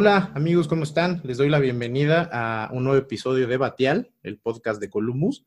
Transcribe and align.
Hola 0.00 0.30
amigos, 0.36 0.68
¿cómo 0.68 0.84
están? 0.84 1.20
Les 1.24 1.38
doy 1.38 1.48
la 1.48 1.58
bienvenida 1.58 2.30
a 2.30 2.70
un 2.72 2.84
nuevo 2.84 3.00
episodio 3.00 3.48
de 3.48 3.56
Batial, 3.56 4.12
el 4.22 4.38
podcast 4.38 4.80
de 4.80 4.88
Columbus. 4.88 5.44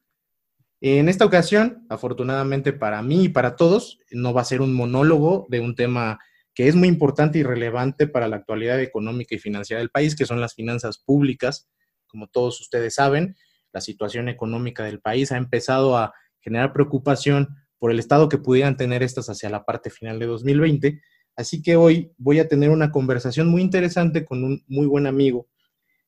En 0.81 1.07
esta 1.07 1.23
ocasión, 1.23 1.85
afortunadamente 1.87 2.73
para 2.73 3.01
mí 3.01 3.23
y 3.23 3.29
para 3.29 3.55
todos, 3.55 3.99
no 4.11 4.33
va 4.33 4.41
a 4.41 4.43
ser 4.43 4.59
un 4.59 4.73
monólogo 4.73 5.47
de 5.49 5.61
un 5.61 5.73
tema 5.73 6.19
que 6.53 6.67
es 6.67 6.75
muy 6.75 6.89
importante 6.89 7.39
y 7.39 7.43
relevante 7.43 8.07
para 8.07 8.27
la 8.27 8.35
actualidad 8.35 8.81
económica 8.81 9.35
y 9.35 9.39
financiera 9.39 9.79
del 9.79 9.89
país, 9.89 10.17
que 10.17 10.25
son 10.25 10.41
las 10.41 10.53
finanzas 10.53 10.97
públicas. 10.97 11.69
Como 12.05 12.27
todos 12.27 12.59
ustedes 12.59 12.95
saben, 12.95 13.37
la 13.71 13.79
situación 13.79 14.27
económica 14.27 14.83
del 14.83 14.99
país 14.99 15.31
ha 15.31 15.37
empezado 15.37 15.97
a 15.97 16.13
generar 16.41 16.73
preocupación 16.73 17.55
por 17.79 17.89
el 17.89 17.99
estado 17.99 18.27
que 18.27 18.37
pudieran 18.37 18.75
tener 18.75 19.01
estas 19.01 19.29
hacia 19.29 19.49
la 19.49 19.63
parte 19.63 19.89
final 19.89 20.19
de 20.19 20.25
2020 20.25 21.01
Así 21.35 21.61
que 21.61 21.75
hoy 21.75 22.11
voy 22.17 22.39
a 22.39 22.47
tener 22.47 22.69
una 22.69 22.91
conversación 22.91 23.47
muy 23.47 23.61
interesante 23.61 24.25
con 24.25 24.43
un 24.43 24.63
muy 24.67 24.87
buen 24.87 25.07
amigo, 25.07 25.47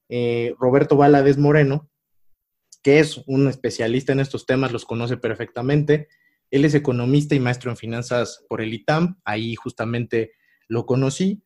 eh, 0.09 0.53
Roberto 0.59 0.97
Valadez 0.97 1.37
Moreno, 1.37 1.89
que 2.83 2.99
es 2.99 3.23
un 3.25 3.47
especialista 3.47 4.11
en 4.11 4.19
estos 4.19 4.45
temas, 4.45 4.71
los 4.71 4.85
conoce 4.85 5.17
perfectamente. 5.17 6.09
Él 6.51 6.65
es 6.65 6.75
economista 6.75 7.33
y 7.33 7.39
maestro 7.39 7.71
en 7.71 7.77
finanzas 7.77 8.45
por 8.49 8.61
el 8.61 8.73
ITAM, 8.73 9.19
ahí 9.23 9.55
justamente 9.55 10.33
lo 10.67 10.85
conocí. 10.85 11.41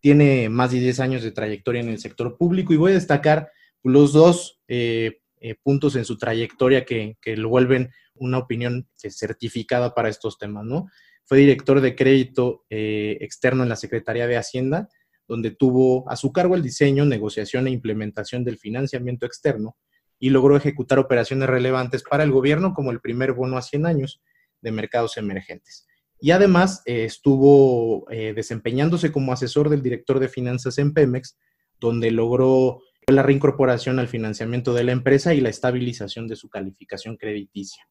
Tiene 0.00 0.48
más 0.48 0.72
de 0.72 0.80
10 0.80 1.00
años 1.00 1.22
de 1.22 1.32
trayectoria 1.32 1.80
en 1.80 1.88
el 1.88 1.98
sector 1.98 2.36
público 2.36 2.72
y 2.72 2.76
voy 2.76 2.92
a 2.92 2.94
destacar 2.94 3.50
los 3.82 4.12
dos 4.12 4.60
eh, 4.68 5.20
eh, 5.40 5.56
puntos 5.62 5.96
en 5.96 6.04
su 6.04 6.18
trayectoria 6.18 6.84
que, 6.84 7.16
que, 7.20 7.36
lo 7.36 7.48
vuelven 7.48 7.90
una 8.14 8.38
opinión 8.38 8.88
certificada 8.96 9.94
para 9.94 10.08
estos 10.08 10.38
temas, 10.38 10.64
¿no? 10.64 10.86
Fue 11.32 11.38
director 11.38 11.80
de 11.80 11.96
crédito 11.96 12.66
eh, 12.68 13.16
externo 13.22 13.62
en 13.62 13.70
la 13.70 13.76
Secretaría 13.76 14.26
de 14.26 14.36
Hacienda, 14.36 14.90
donde 15.26 15.50
tuvo 15.50 16.06
a 16.10 16.16
su 16.16 16.30
cargo 16.30 16.56
el 16.56 16.62
diseño, 16.62 17.06
negociación 17.06 17.66
e 17.66 17.70
implementación 17.70 18.44
del 18.44 18.58
financiamiento 18.58 19.24
externo 19.24 19.78
y 20.18 20.28
logró 20.28 20.58
ejecutar 20.58 20.98
operaciones 20.98 21.48
relevantes 21.48 22.02
para 22.02 22.22
el 22.22 22.32
gobierno 22.32 22.74
como 22.74 22.90
el 22.90 23.00
primer 23.00 23.32
bono 23.32 23.56
a 23.56 23.62
100 23.62 23.86
años 23.86 24.20
de 24.60 24.72
mercados 24.72 25.16
emergentes. 25.16 25.86
Y 26.20 26.32
además 26.32 26.82
eh, 26.84 27.04
estuvo 27.04 28.04
eh, 28.10 28.34
desempeñándose 28.34 29.10
como 29.10 29.32
asesor 29.32 29.70
del 29.70 29.80
director 29.80 30.20
de 30.20 30.28
finanzas 30.28 30.76
en 30.76 30.92
Pemex, 30.92 31.38
donde 31.80 32.10
logró 32.10 32.82
la 33.06 33.22
reincorporación 33.22 33.98
al 33.98 34.08
financiamiento 34.08 34.74
de 34.74 34.84
la 34.84 34.92
empresa 34.92 35.32
y 35.32 35.40
la 35.40 35.48
estabilización 35.48 36.28
de 36.28 36.36
su 36.36 36.50
calificación 36.50 37.16
crediticia. 37.16 37.82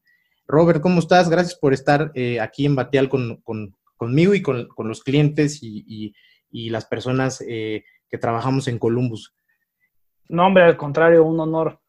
Robert, 0.52 0.82
¿cómo 0.82 1.00
estás? 1.00 1.30
Gracias 1.30 1.58
por 1.58 1.74
estar 1.74 2.12
eh, 2.14 2.42
aquí 2.42 2.66
en 2.66 2.76
Batial 2.76 3.08
con, 3.08 3.42
conmigo 3.96 4.34
y 4.34 4.42
con, 4.42 4.68
los 4.80 5.02
clientes 5.02 5.60
y, 5.62 6.14
las 6.52 6.86
personas 6.86 7.42
eh, 7.48 7.86
que 8.10 8.18
trabajamos 8.18 8.68
en 8.68 8.78
Columbus. 8.78 9.34
No, 10.28 10.48
hombre, 10.48 10.64
al 10.64 10.76
contrario, 10.76 11.24
un 11.24 11.40
honor 11.40 11.80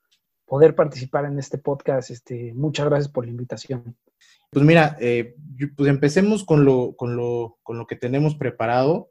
poder 0.47 0.77
participar 0.77 1.25
en 1.25 1.41
este 1.41 1.59
podcast. 1.59 2.11
Este, 2.11 2.55
muchas 2.55 2.87
gracias 2.87 3.13
por 3.13 3.25
la 3.25 3.33
invitación. 3.33 3.97
Pues 4.51 4.65
mira, 4.65 4.97
eh, 5.01 5.35
pues 5.77 5.91
empecemos 5.91 6.45
con 6.45 6.65
lo, 6.65 6.95
con, 6.95 7.17
lo, 7.17 7.59
con 7.65 7.79
lo 7.79 7.87
que 7.89 7.97
tenemos 7.97 8.37
preparado. 8.37 9.11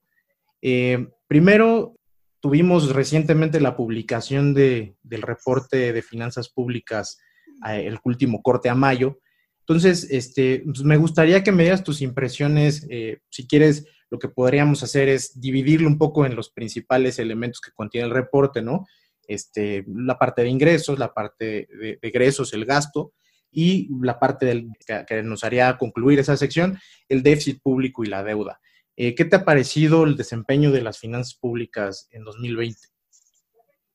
primero, 1.27 1.95
tuvimos 2.39 2.95
recientemente 2.95 3.59
la 3.59 3.75
publicación 3.75 4.53
de, 4.53 4.95
del 5.03 5.23
reporte 5.23 5.91
de 5.91 6.01
finanzas 6.01 6.47
públicas, 6.47 7.19
el 7.67 7.99
último 8.05 8.41
corte 8.41 8.69
a 8.69 8.75
mayo, 8.75 9.19
entonces, 9.61 10.07
este, 10.09 10.63
pues, 10.65 10.83
me 10.83 10.97
gustaría 10.97 11.43
que 11.43 11.51
me 11.51 11.63
dieras 11.63 11.83
tus 11.83 12.01
impresiones. 12.01 12.85
Eh, 12.89 13.19
si 13.29 13.47
quieres, 13.47 13.85
lo 14.09 14.19
que 14.19 14.27
podríamos 14.27 14.83
hacer 14.83 15.07
es 15.07 15.39
dividirlo 15.39 15.87
un 15.87 15.97
poco 15.97 16.25
en 16.25 16.35
los 16.35 16.49
principales 16.49 17.19
elementos 17.19 17.61
que 17.61 17.71
contiene 17.71 18.07
el 18.07 18.13
reporte, 18.13 18.61
¿no? 18.61 18.85
Este, 19.27 19.85
la 19.87 20.17
parte 20.17 20.41
de 20.41 20.49
ingresos, 20.49 20.99
la 20.99 21.13
parte 21.13 21.69
de, 21.79 21.99
egresos, 22.01 22.53
el 22.53 22.65
gasto, 22.65 23.13
y 23.53 23.89
la 24.01 24.17
parte 24.17 24.45
del, 24.45 24.69
que, 25.07 25.23
nos 25.23 25.43
haría 25.43 25.77
concluir 25.77 26.19
esa 26.19 26.37
sección, 26.37 26.79
el 27.07 27.21
déficit 27.21 27.61
público 27.61 28.03
y 28.03 28.07
la 28.07 28.23
deuda. 28.23 28.59
Eh, 28.95 29.13
¿Qué 29.13 29.25
te 29.25 29.35
ha 29.35 29.45
parecido 29.45 30.05
el 30.05 30.17
desempeño 30.17 30.71
de 30.71 30.81
las 30.81 30.99
finanzas 30.99 31.35
públicas 31.35 32.07
en 32.11 32.23
2020? 32.23 32.79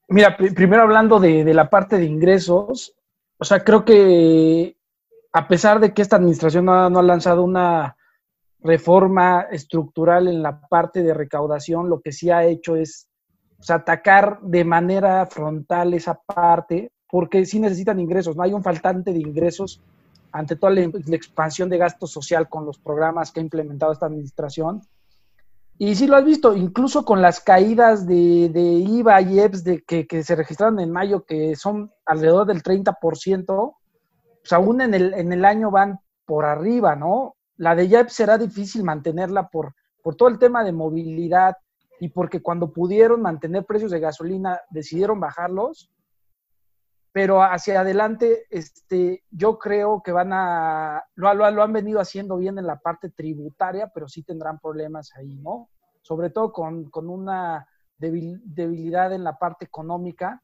Mira, 0.09 0.37
primero 0.37 0.83
hablando 0.83 1.19
de, 1.19 1.43
de 1.43 1.55
la 1.55 1.69
parte 1.69 1.97
de 1.97 2.05
ingresos, 2.05 2.95
o 3.39 3.45
sea, 3.45 3.65
creo 3.65 3.85
que 3.85 4.76
a 5.37 5.47
pesar 5.49 5.81
de 5.81 5.93
que 5.93 6.01
esta 6.01 6.17
administración 6.17 6.65
no 6.65 6.73
ha, 6.73 7.03
lanzado 7.03 7.45
una 7.45 7.95
reforma 8.61 9.43
estructural 9.51 10.29
en 10.29 10.43
la 10.43 10.63
parte 10.63 11.03
de 11.03 11.13
recaudación, 11.13 11.91
lo 11.91 12.01
que 12.01 12.11
sí 12.11 12.31
ha 12.31 12.47
hecho 12.47 12.75
es 12.75 13.07
atacar 13.69 14.41
de 14.41 14.65
manera 14.65 15.27
frontal 15.27 15.93
esa 15.93 16.15
parte, 16.15 16.91
porque 17.07 17.45
sí 17.45 17.61
necesitan 17.61 18.01
ingresos, 18.01 18.35
no 18.35 18.45
hay 18.45 18.55
un 18.55 18.63
faltante 18.63 19.13
de 19.13 19.19
ingresos 19.19 19.83
ante 20.33 20.57
toda 20.57 20.73
la, 20.73 20.81
expansión 21.15 21.69
de 21.69 21.77
gasto 21.77 22.07
social 22.07 22.49
con 22.49 22.65
los 22.65 22.79
programas 22.79 23.31
que 23.31 23.41
ha 23.41 23.43
implementado 23.43 23.93
esta 23.93 24.07
administración. 24.07 24.81
Y 25.77 25.97
sí 25.97 26.07
lo 26.07 26.17
has 26.17 26.25
visto, 26.25 26.57
incluso 26.57 27.05
con 27.05 27.21
las 27.21 27.41
caídas 27.41 28.07
de, 28.07 28.49
IVA 28.57 29.21
y 29.21 29.41
EPS 29.41 29.65
de, 29.65 29.83
que, 29.83 30.07
que, 30.07 30.25
se 30.25 30.35
registraron 30.35 30.81
en 30.81 30.91
mayo, 30.91 31.27
que 31.27 31.55
son 31.57 31.93
alrededor 32.07 32.47
del 32.47 32.63
30%, 32.63 33.75
pues 34.47 34.53
aún 34.53 34.81
en 34.81 34.95
el, 34.95 35.13
en 35.15 35.33
el 35.33 35.45
año 35.45 35.73
van 35.73 35.99
por 36.25 36.45
arriba, 36.45 36.95
¿no? 36.95 37.35
La 37.57 37.75
de 37.75 37.89
YEP 37.89 38.11
será 38.11 38.39
difícil 38.39 38.85
mantenerla 38.85 39.49
por, 39.49 39.75
por 40.05 40.15
todo 40.15 40.29
el 40.29 40.39
tema 40.39 40.63
de 40.63 40.71
movilidad 40.71 41.57
y 41.99 42.11
porque 42.11 42.41
cuando 42.41 42.73
pudieron 42.73 43.23
mantener 43.23 43.65
precios 43.65 43.91
de 43.91 43.99
gasolina 43.99 44.61
decidieron 44.71 45.19
bajarlos, 45.19 45.91
pero 47.11 47.43
hacia 47.43 47.81
adelante 47.81 48.47
este, 48.49 49.25
yo 49.31 49.59
creo 49.59 50.01
que 50.05 50.13
van 50.13 50.33
a, 50.33 51.03
lo, 51.17 51.35
lo, 51.35 51.51
lo 51.51 51.63
han 51.65 51.73
venido 51.73 51.99
haciendo 51.99 52.37
bien 52.37 52.57
en 52.57 52.69
la 52.69 52.79
parte 52.79 53.11
tributaria, 53.11 53.91
pero 53.93 54.07
sí 54.07 54.23
tendrán 54.23 54.61
problemas 54.61 55.11
ahí, 55.17 55.35
¿no? 55.39 55.71
Sobre 56.03 56.31
todo 56.31 56.53
con, 56.53 56.89
con 56.89 57.11
una 57.11 57.67
debilidad 57.99 59.13
en 59.13 59.25
la 59.25 59.39
parte 59.39 59.65
económica 59.65 60.41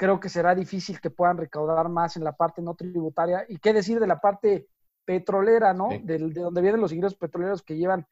creo 0.00 0.18
que 0.18 0.30
será 0.30 0.54
difícil 0.54 0.98
que 0.98 1.10
puedan 1.10 1.36
recaudar 1.36 1.90
más 1.90 2.16
en 2.16 2.24
la 2.24 2.32
parte 2.32 2.62
no 2.62 2.74
tributaria. 2.74 3.44
¿Y 3.46 3.58
qué 3.58 3.74
decir 3.74 4.00
de 4.00 4.06
la 4.06 4.18
parte 4.18 4.66
petrolera, 5.04 5.74
¿no? 5.74 5.90
De, 6.02 6.16
donde 6.16 6.62
vienen 6.62 6.80
los 6.80 6.94
ingresos 6.94 7.18
petroleros 7.18 7.60
que 7.62 7.76
llevan 7.76 8.06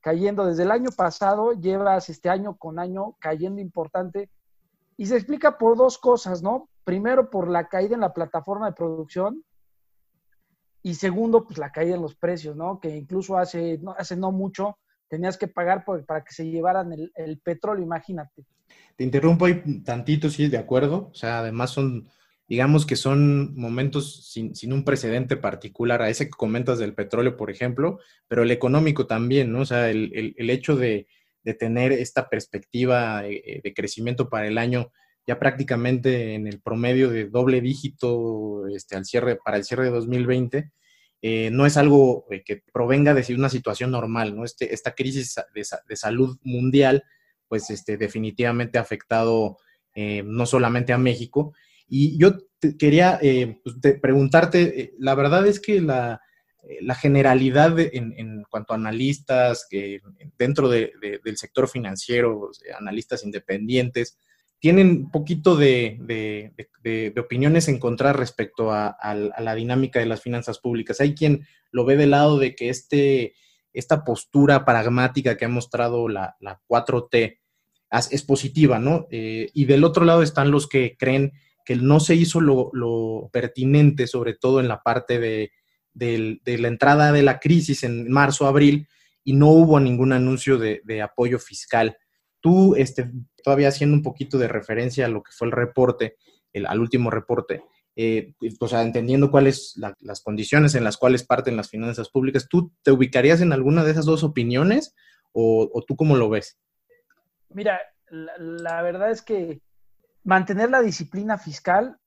cayendo 0.00 0.46
desde 0.46 0.62
el 0.62 0.70
año 0.70 0.90
pasado, 0.96 1.50
llevas 1.54 2.08
este 2.08 2.28
año 2.28 2.56
con 2.56 2.78
año 2.78 3.16
cayendo 3.18 3.60
importante. 3.60 4.30
Y 4.96 5.06
se 5.06 5.16
explica 5.16 5.58
por 5.58 5.76
dos 5.76 5.98
cosas, 5.98 6.44
¿no? 6.44 6.68
Primero, 6.84 7.28
por 7.28 7.48
la 7.48 7.66
caída 7.66 7.96
en 7.96 8.02
la 8.02 8.12
plataforma 8.12 8.66
de 8.66 8.76
producción. 8.76 9.42
Y 10.80 10.94
segundo, 10.94 11.44
pues 11.44 11.58
la 11.58 11.72
caída 11.72 11.96
en 11.96 12.02
los 12.02 12.14
precios, 12.14 12.54
¿no? 12.54 12.78
Que 12.78 12.90
incluso 12.90 13.36
hace 13.36 13.78
no, 13.78 13.96
hace 13.98 14.14
no 14.14 14.30
mucho 14.30 14.78
tenías 15.08 15.36
que 15.36 15.48
pagar 15.48 15.84
para 15.84 16.22
que 16.22 16.32
se 16.32 16.46
llevaran 16.46 16.92
el, 16.92 17.40
petróleo, 17.40 17.84
imagínate. 17.84 18.46
Te 18.96 19.04
interrumpo 19.04 19.46
ahí 19.46 19.62
tantito, 19.84 20.30
sí, 20.30 20.48
de 20.48 20.58
acuerdo. 20.58 21.10
O 21.12 21.14
sea, 21.14 21.40
además 21.40 21.70
son, 21.70 22.08
digamos 22.48 22.86
que 22.86 22.96
son 22.96 23.54
momentos 23.54 24.30
sin, 24.30 24.72
un 24.72 24.84
precedente 24.84 25.36
particular 25.36 26.02
a 26.02 26.10
ese 26.10 26.26
que 26.26 26.30
comentas 26.30 26.78
del 26.78 26.94
petróleo, 26.94 27.36
por 27.36 27.50
ejemplo, 27.50 27.98
pero 28.28 28.42
el 28.42 28.50
económico 28.50 29.06
también, 29.06 29.52
¿no? 29.52 29.60
O 29.60 29.66
sea, 29.66 29.90
el, 29.90 30.34
hecho 30.50 30.76
de, 30.76 31.06
tener 31.58 31.92
esta 31.92 32.28
perspectiva 32.28 33.22
de, 33.22 33.60
de, 33.64 33.74
crecimiento 33.74 34.28
para 34.28 34.46
el 34.46 34.58
año 34.58 34.92
ya 35.26 35.38
prácticamente 35.38 36.34
en 36.34 36.46
el 36.46 36.60
promedio 36.60 37.10
de 37.10 37.28
doble 37.28 37.60
dígito 37.60 38.66
este, 38.68 38.96
al 38.96 39.04
cierre, 39.04 39.36
para 39.36 39.56
el 39.56 39.64
cierre 39.64 39.84
de 39.84 39.90
2020, 39.90 40.70
eh, 41.22 41.50
no 41.52 41.66
es 41.66 41.76
algo 41.76 42.26
eh, 42.30 42.42
que 42.44 42.62
provenga 42.72 43.14
de 43.14 43.34
una 43.34 43.48
situación 43.48 43.92
normal, 43.92 44.34
¿no? 44.34 44.44
Este, 44.44 44.74
esta 44.74 44.94
crisis 44.94 45.36
de, 45.54 45.96
salud 45.96 46.36
mundial, 46.42 47.04
pues 47.52 47.68
este, 47.68 47.98
definitivamente 47.98 48.78
ha 48.78 48.80
afectado 48.80 49.58
eh, 49.94 50.22
no 50.24 50.46
solamente 50.46 50.94
a 50.94 50.96
México. 50.96 51.52
Y 51.86 52.16
yo 52.16 52.38
quería 52.78 53.20
pues, 53.62 53.76
preguntarte, 54.00 54.94
la 54.98 55.14
verdad 55.14 55.46
es 55.46 55.60
que 55.60 55.82
la, 55.82 56.18
generalidad 56.98 57.78
en, 57.78 58.42
cuanto 58.48 58.72
a 58.72 58.76
analistas, 58.76 59.66
que 59.68 60.00
dentro 60.38 60.70
del 60.70 61.36
sector 61.36 61.68
financiero, 61.68 62.52
analistas 62.74 63.22
independientes, 63.22 64.16
tienen 64.58 64.88
un 64.88 65.10
poquito 65.10 65.54
de, 65.54 66.54
opiniones 67.18 67.68
encontradas 67.68 68.16
respecto 68.16 68.72
a, 68.72 68.96
la 69.38 69.54
dinámica 69.54 70.00
de 70.00 70.06
las 70.06 70.22
finanzas 70.22 70.58
públicas. 70.58 71.02
Hay 71.02 71.14
quien 71.14 71.46
lo 71.70 71.84
ve 71.84 71.98
del 71.98 72.12
lado 72.12 72.38
de 72.38 72.54
que 72.54 72.70
este, 72.70 73.34
esta 73.72 74.04
postura 74.04 74.64
pragmática 74.64 75.36
que 75.36 75.44
ha 75.44 75.48
mostrado 75.48 76.08
la, 76.08 76.36
4T 76.68 77.40
es 77.92 78.22
positiva, 78.22 78.78
¿no? 78.78 79.06
Eh, 79.10 79.50
y 79.52 79.66
del 79.66 79.84
otro 79.84 80.04
lado 80.04 80.22
están 80.22 80.50
los 80.50 80.68
que 80.68 80.96
creen 80.98 81.32
que 81.64 81.76
no 81.76 82.00
se 82.00 82.14
hizo 82.14 82.40
lo, 82.40 83.30
pertinente, 83.32 84.06
sobre 84.06 84.34
todo 84.34 84.60
en 84.60 84.68
la 84.68 84.82
parte 84.82 85.20
de, 85.20 85.52
la 85.94 86.68
entrada 86.68 87.12
de 87.12 87.22
la 87.22 87.38
crisis 87.38 87.84
en 87.84 88.10
marzo, 88.10 88.46
abril, 88.46 88.88
y 89.24 89.34
no 89.34 89.48
hubo 89.50 89.78
ningún 89.78 90.12
anuncio 90.12 90.58
de 90.58 91.02
apoyo 91.02 91.38
fiscal 91.38 91.96
Tú, 92.42 92.74
este, 92.74 93.08
todavía 93.42 93.68
haciendo 93.68 93.96
un 93.96 94.02
poquito 94.02 94.36
de 94.36 94.48
referencia 94.48 95.06
a 95.06 95.08
lo 95.08 95.22
que 95.22 95.30
fue 95.30 95.46
el 95.46 95.52
reporte, 95.52 96.16
el, 96.52 96.66
al 96.66 96.80
último 96.80 97.08
reporte, 97.08 97.62
eh, 97.94 98.34
o 98.58 98.68
sea, 98.68 98.82
entendiendo 98.82 99.30
cuáles 99.30 99.74
las 99.76 100.22
condiciones 100.22 100.74
en 100.74 100.82
las 100.82 100.96
cuales 100.96 101.24
parten 101.24 101.56
las 101.56 101.70
finanzas 101.70 102.10
públicas, 102.10 102.48
¿tú 102.50 102.72
te 102.82 102.90
ubicarías 102.90 103.40
en 103.42 103.52
alguna 103.52 103.84
de 103.84 103.92
esas 103.92 104.06
dos 104.06 104.24
opiniones 104.24 104.92
o, 105.30 105.84
tú 105.86 105.94
cómo 105.94 106.16
lo 106.16 106.28
ves? 106.28 106.58
Mira, 107.54 107.80
la, 108.10 108.82
verdad 108.82 109.10
es 109.10 109.22
que 109.22 109.60
mantener 110.24 110.70
la 110.70 110.82
disciplina 110.82 111.38
fiscal 111.38 111.98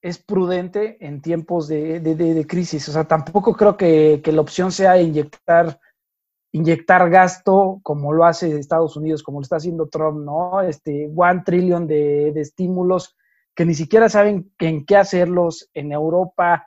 es 0.00 0.18
prudente 0.18 0.96
en 1.04 1.20
tiempos 1.20 1.66
de, 1.68 2.46
crisis. 2.48 2.88
O 2.88 2.92
sea, 2.92 3.04
tampoco 3.04 3.54
creo 3.54 3.76
que, 3.76 4.22
la 4.24 4.40
opción 4.40 4.70
sea 4.70 5.00
inyectar, 5.00 5.80
gasto 7.10 7.80
como 7.82 8.12
lo 8.12 8.24
hace 8.24 8.56
Estados 8.56 8.96
Unidos, 8.96 9.22
como 9.22 9.40
lo 9.40 9.42
está 9.42 9.56
haciendo 9.56 9.88
Trump, 9.88 10.24
¿no? 10.24 10.60
Este, 10.60 11.10
one 11.14 11.42
trillion 11.44 11.86
de, 11.86 12.28
estímulos 12.40 13.16
que 13.54 13.64
ni 13.64 13.74
siquiera 13.74 14.08
saben 14.08 14.52
en 14.60 14.86
qué 14.86 14.96
hacerlos 14.96 15.68
en 15.74 15.90
Europa, 15.90 16.64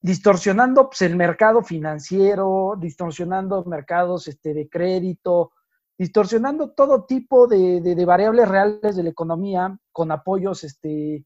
distorsionando 0.00 0.88
pues, 0.88 1.02
el 1.02 1.14
mercado 1.14 1.62
financiero, 1.62 2.74
distorsionando 2.76 3.64
mercados 3.64 4.26
este, 4.26 4.54
de 4.54 4.68
crédito, 4.68 5.52
distorsionando 5.98 6.72
todo 6.72 7.04
tipo 7.04 7.46
de, 7.46 8.04
variables 8.06 8.48
reales 8.48 8.96
de 8.96 9.02
la 9.02 9.10
economía 9.10 9.78
con 9.92 10.10
apoyos 10.10 10.64
este, 10.64 11.24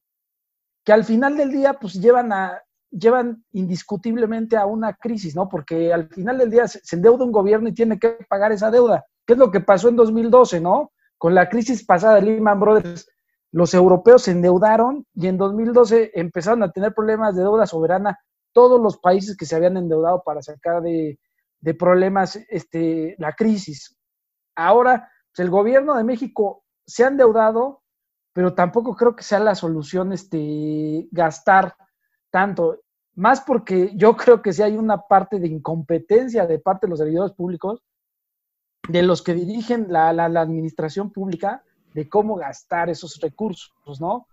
que 0.84 0.92
al 0.92 1.04
final 1.04 1.36
del 1.36 1.50
día 1.50 1.74
pues 1.74 1.94
llevan 1.94 2.32
a 2.32 2.62
llevan 2.90 3.44
indiscutiblemente 3.52 4.56
a 4.56 4.66
una 4.66 4.94
crisis, 4.94 5.36
¿no? 5.36 5.48
Porque 5.48 5.92
al 5.92 6.08
final 6.08 6.38
del 6.38 6.50
día 6.50 6.66
se, 6.66 6.80
endeuda 6.96 7.24
un 7.24 7.32
gobierno 7.32 7.68
y 7.68 7.74
tiene 7.74 7.98
que 7.98 8.16
pagar 8.28 8.52
esa 8.52 8.70
deuda. 8.70 9.04
¿Qué 9.26 9.34
es 9.34 9.38
lo 9.38 9.50
que 9.50 9.60
pasó 9.60 9.88
en 9.88 9.96
2012, 9.96 10.60
¿no? 10.60 10.92
Con 11.18 11.34
la 11.34 11.48
crisis 11.48 11.84
pasada 11.84 12.14
de 12.14 12.22
Lehman 12.22 12.58
Brothers, 12.60 13.06
los 13.52 13.74
europeos 13.74 14.22
se 14.22 14.32
endeudaron 14.32 15.06
y 15.14 15.26
en 15.26 15.36
2012 15.36 16.12
empezaron 16.14 16.62
a 16.62 16.72
tener 16.72 16.94
problemas 16.94 17.34
de 17.34 17.42
deuda 17.42 17.66
soberana 17.66 18.18
todos 18.52 18.80
los 18.80 18.98
países 18.98 19.36
que 19.36 19.46
se 19.46 19.56
habían 19.56 19.76
endeudado 19.76 20.22
para 20.24 20.42
sacar 20.42 20.82
de, 20.82 21.18
de 21.60 21.74
problemas 21.74 22.36
este, 22.48 23.14
la 23.18 23.32
crisis. 23.32 23.97
Ahora, 24.58 25.08
pues 25.30 25.44
el 25.46 25.50
gobierno 25.50 25.94
de 25.94 26.02
México 26.02 26.64
se 26.84 27.04
ha 27.04 27.06
endeudado, 27.08 27.84
pero 28.32 28.54
tampoco 28.54 28.96
creo 28.96 29.14
que 29.14 29.22
sea 29.22 29.38
la 29.38 29.54
solución 29.54 30.12
este, 30.12 31.06
gastar 31.12 31.76
tanto, 32.30 32.80
más 33.14 33.40
porque 33.40 33.92
yo 33.94 34.16
creo 34.16 34.42
que 34.42 34.52
sí 34.52 34.62
hay 34.62 34.76
una 34.76 35.02
parte 35.02 35.38
de 35.38 35.46
incompetencia 35.46 36.44
de 36.44 36.58
parte 36.58 36.86
de 36.86 36.90
los 36.90 36.98
servidores 36.98 37.36
públicos, 37.36 37.84
de 38.88 39.02
los 39.02 39.22
que 39.22 39.34
dirigen 39.34 39.86
la, 39.90 40.12
la, 40.12 40.24
administración 40.24 41.12
pública, 41.12 41.62
de 41.94 42.08
cómo 42.08 42.34
gastar 42.34 42.90
esos 42.90 43.20
recursos, 43.20 44.00
¿no? 44.00 44.26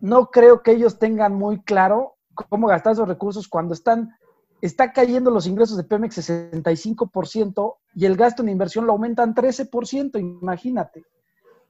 No 0.00 0.30
creo 0.30 0.62
que 0.62 0.70
ellos 0.70 1.00
tengan 1.00 1.34
muy 1.34 1.60
claro 1.62 2.18
cómo 2.48 2.68
gastar 2.68 2.92
esos 2.92 3.08
recursos 3.08 3.48
cuando 3.48 3.74
están, 3.74 4.14
está 4.60 4.92
cayendo 4.92 5.30
los 5.30 5.46
ingresos 5.46 5.76
de 5.76 5.84
Pemex 5.84 6.18
65% 6.18 7.76
y 7.94 8.06
el 8.06 8.16
gasto 8.16 8.42
en 8.42 8.50
inversión 8.50 8.86
lo 8.86 8.92
aumentan 8.92 9.34
13%, 9.34 10.20
imagínate, 10.20 11.04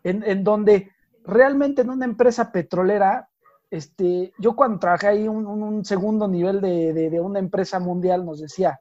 en, 0.02 0.22
en 0.24 0.44
donde 0.44 0.90
realmente 1.24 1.82
en 1.82 1.90
una 1.90 2.04
empresa 2.04 2.50
petrolera, 2.50 3.28
este, 3.70 4.32
yo 4.38 4.56
cuando 4.56 4.78
trabajé 4.78 5.08
ahí 5.08 5.28
un, 5.28 5.46
un 5.46 5.84
segundo 5.84 6.26
nivel 6.26 6.60
de, 6.60 6.92
de, 6.92 7.20
una 7.20 7.38
empresa 7.38 7.78
mundial 7.78 8.24
nos 8.24 8.40
decía 8.40 8.80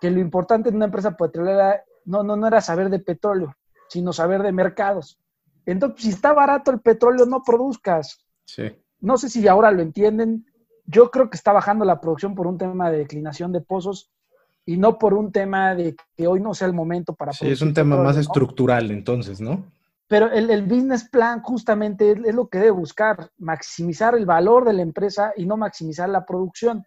que 0.00 0.10
lo 0.10 0.20
importante 0.20 0.70
en 0.70 0.76
una 0.76 0.86
empresa 0.86 1.16
petrolera 1.16 1.84
no, 2.04 2.22
no, 2.22 2.36
no 2.36 2.46
era 2.46 2.60
saber 2.60 2.90
de 2.90 2.98
petróleo, 2.98 3.54
sino 3.88 4.12
saber 4.12 4.42
de 4.42 4.52
mercados. 4.52 5.20
Entonces, 5.66 6.02
si 6.02 6.08
está 6.08 6.32
barato 6.32 6.70
el 6.70 6.80
petróleo, 6.80 7.26
no 7.26 7.42
produzcas. 7.44 8.24
Sí. 8.44 8.72
No 8.98 9.18
sé 9.18 9.28
si 9.28 9.46
ahora 9.46 9.70
lo 9.70 9.82
entienden. 9.82 10.46
Yo 10.90 11.10
creo 11.10 11.30
que 11.30 11.36
está 11.36 11.52
bajando 11.52 11.84
la 11.84 12.00
producción 12.00 12.34
por 12.34 12.46
un 12.46 12.58
tema 12.58 12.90
de 12.90 12.98
declinación 12.98 13.52
de 13.52 13.60
pozos 13.60 14.10
y 14.66 14.76
no 14.76 14.98
por 14.98 15.14
un 15.14 15.30
tema 15.30 15.74
de 15.74 15.96
que 16.16 16.26
hoy 16.26 16.40
no 16.40 16.54
sea 16.54 16.66
el 16.66 16.74
momento 16.74 17.14
para... 17.14 17.32
Sí, 17.32 17.48
es 17.48 17.62
un 17.62 17.74
tema 17.74 17.96
más 17.96 18.16
estructural 18.16 18.90
entonces, 18.90 19.40
¿no? 19.40 19.64
Pero 20.08 20.28
el, 20.32 20.62
business 20.64 21.08
plan 21.08 21.40
justamente 21.40 22.10
es, 22.10 22.34
lo 22.34 22.48
que 22.48 22.58
debe 22.58 22.72
buscar, 22.72 23.30
maximizar 23.38 24.16
el 24.16 24.26
valor 24.26 24.64
de 24.64 24.72
la 24.72 24.82
empresa 24.82 25.32
y 25.36 25.46
no 25.46 25.56
maximizar 25.56 26.08
la 26.08 26.26
producción. 26.26 26.84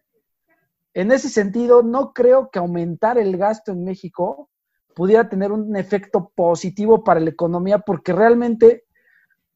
En 0.93 1.09
ese 1.09 1.29
sentido, 1.29 1.83
no 1.83 2.11
creo 2.11 2.49
que 2.51 2.59
aumentar 2.59 3.17
el 3.17 3.37
gasto 3.37 3.71
en 3.71 3.85
México 3.85 4.49
pudiera 4.93 5.29
tener 5.29 5.53
un 5.53 5.73
efecto 5.77 6.33
positivo 6.35 7.05
para 7.05 7.21
la 7.21 7.29
economía, 7.29 7.79
porque 7.79 8.11
realmente 8.11 8.83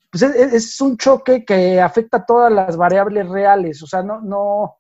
pues 0.10 0.24
es, 0.24 0.82
un 0.82 0.98
choque 0.98 1.44
que 1.44 1.82
afecta 1.82 2.18
a 2.18 2.26
todas 2.26 2.52
las 2.52 2.78
variables 2.78 3.28
reales. 3.28 3.84
O 3.84 3.88
sea, 3.88 4.04
no, 4.04 4.22
no, 4.22 4.78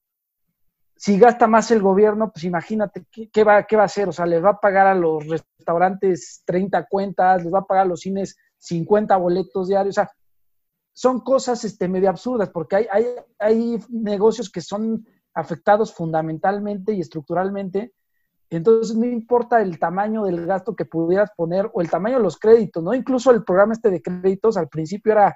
si 0.96 1.20
gasta 1.20 1.48
más 1.48 1.70
el 1.72 1.82
gobierno, 1.82 2.32
pues 2.32 2.46
imagínate 2.46 3.06
qué, 3.12 3.44
va, 3.44 3.64
qué 3.64 3.76
va 3.76 3.84
a 3.84 3.88
hacer. 3.88 4.10
O 4.10 4.12
sea, 4.12 4.26
les 4.26 4.44
va 4.44 4.52
a 4.52 4.60
pagar 4.60 4.88
a 4.88 4.96
los 4.96 5.28
restaurantes 5.28 6.44
30 6.46 6.88
cuentas, 6.88 7.44
les 7.44 7.54
va 7.54 7.60
a 7.60 7.66
pagar 7.66 7.86
a 7.86 7.90
los 7.90 8.02
cines 8.02 8.38
50 8.60 9.16
boletos 9.18 9.68
diarios. 9.68 9.98
O 9.98 10.02
sea, 10.02 10.12
son 10.94 11.22
cosas 11.22 11.64
este, 11.64 11.88
medio 11.88 12.10
absurdas 12.10 12.50
porque 12.50 12.78
hay, 12.78 12.88
hay, 12.92 13.06
hay 13.38 13.84
negocios 13.90 14.50
que 14.50 14.62
son 14.62 15.06
afectados 15.34 15.94
fundamentalmente 15.94 16.94
y 16.94 17.02
estructuralmente. 17.02 17.94
Entonces, 18.50 18.96
no 18.96 19.06
importa 19.06 19.62
el 19.62 19.78
tamaño 19.78 20.24
del 20.24 20.46
gasto 20.46 20.76
que 20.76 20.86
pudieras 20.86 21.32
poner 21.36 21.70
o 21.74 21.82
el 21.82 21.90
tamaño 21.90 22.18
de 22.18 22.24
los 22.24 22.38
créditos, 22.38 22.82
¿no? 22.82 22.94
Incluso 22.94 23.32
el 23.32 23.44
programa 23.44 23.74
este 23.74 23.90
de 23.90 24.02
créditos 24.02 24.56
al 24.56 24.70
principio 24.70 25.12
era, 25.12 25.36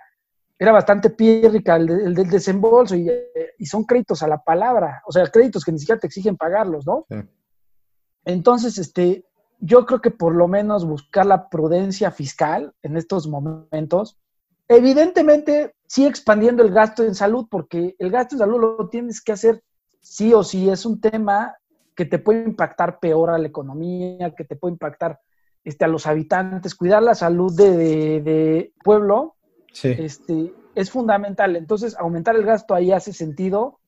era 0.57 0.71
bastante 0.71 1.09
pírrica, 1.09 1.75
el, 1.75 1.89
el, 1.89 2.15
del 2.15 2.29
desembolso, 2.29 2.95
y, 2.95 3.11
y, 3.57 3.65
son 3.65 3.83
créditos 3.83 4.23
a 4.23 4.27
la 4.27 4.41
palabra, 4.41 5.01
o 5.05 5.11
sea, 5.11 5.27
créditos 5.27 5.65
que 5.65 5.73
ni 5.73 5.79
siquiera 5.79 5.99
te 5.99 6.07
exigen 6.07 6.37
pagarlos, 6.37 6.85
¿no? 6.85 7.05
Entonces, 8.23 8.77
este, 8.77 9.25
yo 9.59 9.85
creo 9.85 10.01
que 10.01 10.11
por 10.11 10.35
lo 10.35 10.47
menos 10.47 10.85
buscar 10.85 11.25
la 11.25 11.49
prudencia 11.49 12.11
fiscal 12.11 12.73
en 12.81 12.97
estos 12.97 13.27
momentos. 13.27 14.19
Evidentemente, 14.67 15.75
sí 15.85 16.05
expandiendo 16.05 16.63
el 16.63 16.71
gasto 16.71 17.03
en 17.03 17.13
salud, 17.13 17.47
porque 17.49 17.95
el 17.99 18.09
gasto 18.09 18.35
en 18.35 18.39
salud 18.39 18.59
lo 18.59 18.89
tienes 18.89 19.21
que 19.21 19.33
hacer 19.33 19.63
sí 19.99 20.33
o 20.33 20.43
sí. 20.43 20.69
Es 20.69 20.85
un 20.85 20.99
tema 20.99 21.55
que 21.95 22.05
te 22.05 22.19
puede 22.19 22.43
impactar 22.43 22.99
peor 22.99 23.29
a 23.29 23.37
la 23.37 23.47
economía, 23.47 24.33
que 24.35 24.43
te 24.43 24.55
puede 24.55 24.73
impactar 24.73 25.19
este, 25.63 25.85
a 25.85 25.87
los 25.87 26.07
habitantes. 26.07 26.75
Cuidar 26.75 27.03
la 27.03 27.15
salud 27.15 27.55
de, 27.55 28.21
de, 28.21 28.73
pueblo 28.83 29.35
este, 29.83 30.53
es 30.75 30.91
fundamental. 30.91 31.55
Entonces, 31.55 31.95
aumentar 31.97 32.35
el 32.35 32.45
gasto 32.45 32.73
ahí 32.73 32.91
hace 32.91 33.13
sentido 33.13 33.81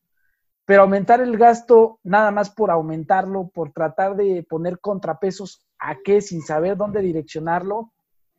pero 0.65 0.83
aumentar 0.83 1.21
el 1.21 1.37
gasto 1.37 1.99
nada 2.03 2.31
más 2.31 2.49
por 2.49 2.71
aumentarlo, 2.71 3.49
por 3.53 3.71
tratar 3.71 4.15
de 4.15 4.43
poner 4.43 4.79
contrapesos 4.79 5.65
a 5.77 5.97
qué 6.03 6.21
sin 6.21 6.41
saber 6.41 6.77
dónde 6.77 7.01
direccionarlo, 7.01 7.91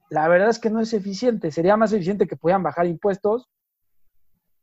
la 0.08 0.28
verdad 0.28 0.48
es 0.48 0.58
que 0.58 0.70
no 0.70 0.80
es 0.80 0.92
eficiente. 0.94 1.50
Sería 1.50 1.76
más 1.76 1.92
eficiente 1.92 2.26
que 2.26 2.36
puedan 2.36 2.62
bajar 2.62 2.86
impuestos, 2.86 3.50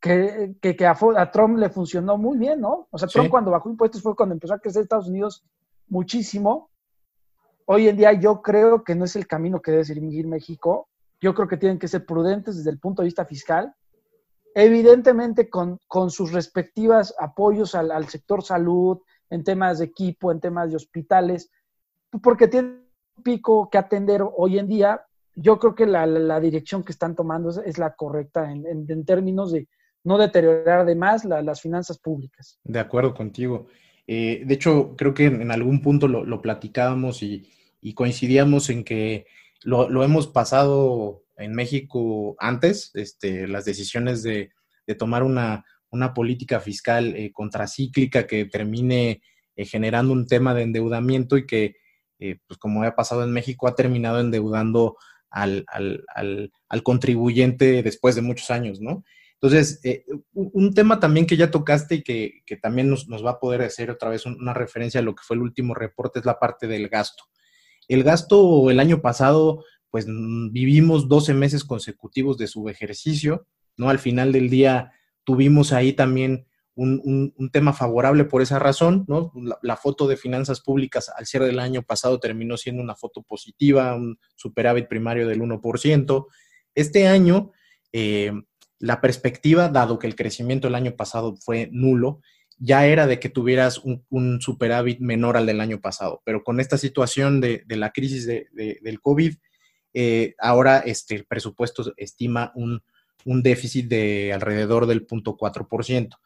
que, 0.01 0.55
que, 0.59 0.85
a, 0.85 1.31
Trump 1.31 1.57
le 1.57 1.69
funcionó 1.69 2.17
muy 2.17 2.37
bien, 2.37 2.59
¿no? 2.59 2.87
O 2.89 2.97
sea, 2.97 3.07
Trump 3.07 3.29
cuando 3.29 3.51
bajó 3.51 3.69
impuestos 3.69 4.01
fue 4.01 4.15
cuando 4.15 4.33
empezó 4.33 4.55
a 4.55 4.59
crecer 4.59 4.81
Estados 4.81 5.07
Unidos 5.07 5.45
muchísimo. 5.87 6.69
Hoy 7.65 7.87
en 7.87 7.95
día 7.95 8.11
yo 8.13 8.41
creo 8.41 8.83
que 8.83 8.95
no 8.95 9.05
es 9.05 9.15
el 9.15 9.27
camino 9.27 9.61
que 9.61 9.71
debe 9.71 9.85
seguir 9.85 10.27
México. 10.27 10.89
Yo 11.21 11.35
creo 11.35 11.47
que 11.47 11.57
tienen 11.57 11.77
que 11.77 11.87
ser 11.87 12.05
prudentes 12.05 12.57
desde 12.57 12.71
el 12.71 12.79
punto 12.79 13.03
de 13.03 13.07
vista 13.07 13.25
fiscal 13.25 13.75
evidentemente 14.53 15.49
con, 15.49 15.79
sus 16.09 16.31
respectivas 16.31 17.13
apoyos 17.19 17.75
al, 17.75 18.07
sector 18.07 18.43
salud, 18.43 18.99
en 19.29 19.43
temas 19.43 19.79
de 19.79 19.85
equipo, 19.85 20.31
en 20.31 20.39
temas 20.39 20.69
de 20.69 20.75
hospitales, 20.75 21.49
porque 22.21 22.47
tiene 22.47 22.81
un 23.15 23.23
pico 23.23 23.69
que 23.69 23.77
atender 23.77 24.23
hoy 24.35 24.59
en 24.59 24.67
día. 24.67 25.05
Yo 25.35 25.57
creo 25.59 25.75
que 25.75 25.85
la, 25.85 26.39
dirección 26.39 26.83
que 26.83 26.91
están 26.91 27.15
tomando 27.15 27.49
es, 27.49 27.77
la 27.77 27.95
correcta 27.95 28.51
en, 28.51 29.05
términos 29.05 29.51
de 29.51 29.69
no 30.03 30.17
deteriorar 30.17 30.85
de 30.85 30.95
más 30.95 31.25
las 31.25 31.61
finanzas 31.61 31.97
públicas. 31.99 32.59
De 32.63 32.79
acuerdo 32.79 33.13
contigo. 33.13 33.67
Eh, 34.07 34.43
de 34.45 34.53
hecho, 34.53 34.95
creo 34.97 35.13
que 35.13 35.25
en 35.25 35.51
algún 35.51 35.81
punto 35.81 36.07
lo, 36.07 36.41
platicábamos 36.41 37.23
y, 37.23 37.47
coincidíamos 37.95 38.69
en 38.69 38.83
que 38.83 39.25
lo, 39.63 40.03
hemos 40.03 40.27
pasado 40.27 41.23
en 41.37 41.53
México 41.53 42.35
antes, 42.39 42.91
este, 42.93 43.47
las 43.47 43.65
decisiones 43.65 44.23
de, 44.23 44.51
tomar 44.97 45.23
una, 45.23 45.63
política 46.13 46.59
fiscal 46.59 47.15
eh, 47.15 47.31
contracíclica 47.31 48.27
que 48.27 48.43
termine 48.43 49.21
eh, 49.55 49.65
generando 49.65 50.13
un 50.13 50.27
tema 50.27 50.53
de 50.53 50.63
endeudamiento 50.63 51.37
y 51.37 51.45
que, 51.45 51.75
eh, 52.19 52.39
pues 52.47 52.57
como 52.57 52.83
ha 52.83 52.95
pasado 52.95 53.23
en 53.23 53.31
México, 53.31 53.67
ha 53.67 53.75
terminado 53.75 54.19
endeudando 54.19 54.97
al, 55.29 55.65
contribuyente 56.83 57.83
después 57.83 58.15
de 58.15 58.21
muchos 58.21 58.49
años, 58.49 58.81
¿no? 58.81 59.03
Entonces, 59.41 59.81
un 60.33 60.73
tema 60.73 60.99
también 60.99 61.25
que 61.25 61.35
ya 61.35 61.49
tocaste 61.49 61.95
y 61.95 62.03
que, 62.03 62.57
también 62.61 62.89
nos, 62.89 63.07
nos, 63.07 63.25
va 63.25 63.31
a 63.31 63.39
poder 63.39 63.63
hacer 63.63 63.89
otra 63.89 64.09
vez 64.09 64.25
una 64.27 64.53
referencia 64.53 64.99
a 64.99 65.03
lo 65.03 65.15
que 65.15 65.23
fue 65.23 65.35
el 65.35 65.41
último 65.41 65.73
reporte 65.73 66.19
es 66.19 66.25
la 66.25 66.37
parte 66.37 66.67
del 66.67 66.89
gasto. 66.89 67.23
El 67.87 68.03
gasto 68.03 68.69
el 68.69 68.79
año 68.79 69.01
pasado 69.01 69.63
pues 69.91 70.05
vivimos 70.07 71.07
12 71.09 71.33
meses 71.33 71.65
consecutivos 71.65 72.37
de 72.37 72.47
subejercicio, 72.47 73.45
¿no? 73.75 73.89
Al 73.89 73.99
final 73.99 74.31
del 74.31 74.49
día 74.49 74.93
tuvimos 75.25 75.73
ahí 75.73 75.93
también 75.93 76.47
un, 76.75 77.49
tema 77.51 77.73
favorable 77.73 78.23
por 78.23 78.41
esa 78.41 78.57
razón, 78.57 79.03
¿no? 79.07 79.33
La, 79.61 79.75
foto 79.75 80.07
de 80.07 80.15
finanzas 80.15 80.61
públicas 80.61 81.11
al 81.15 81.25
cierre 81.25 81.47
del 81.47 81.59
año 81.59 81.83
pasado 81.83 82.19
terminó 82.19 82.55
siendo 82.55 82.81
una 82.81 82.95
foto 82.95 83.21
positiva, 83.21 83.93
un 83.93 84.17
superávit 84.35 84.87
primario 84.87 85.27
del 85.27 85.41
1%. 85.41 86.25
Este 86.73 87.07
año, 87.07 87.51
eh, 87.91 88.31
la 88.81 88.99
perspectiva, 88.99 89.69
dado 89.69 89.99
que 89.99 90.07
el 90.07 90.15
crecimiento 90.15 90.67
el 90.67 90.75
año 90.75 90.95
pasado 90.95 91.35
fue 91.35 91.69
nulo, 91.71 92.19
ya 92.57 92.85
era 92.85 93.07
de 93.07 93.19
que 93.19 93.29
tuvieras 93.29 93.79
un, 93.79 94.41
superávit 94.41 94.99
menor 94.99 95.37
al 95.37 95.45
del 95.45 95.61
año 95.61 95.79
pasado, 95.79 96.21
pero 96.25 96.43
con 96.43 96.59
esta 96.59 96.77
situación 96.77 97.41
de, 97.41 97.63
la 97.67 97.91
crisis 97.91 98.25
del 98.25 99.01
COVID, 99.01 99.35
eh, 99.93 100.35
ahora 100.39 100.79
este, 100.79 101.15
el 101.15 101.25
presupuesto 101.25 101.93
estima 101.95 102.51
un, 102.55 102.81
déficit 103.23 103.87
de 103.87 104.33
alrededor 104.33 104.87
del 104.87 105.05
0.4%. 105.05 106.17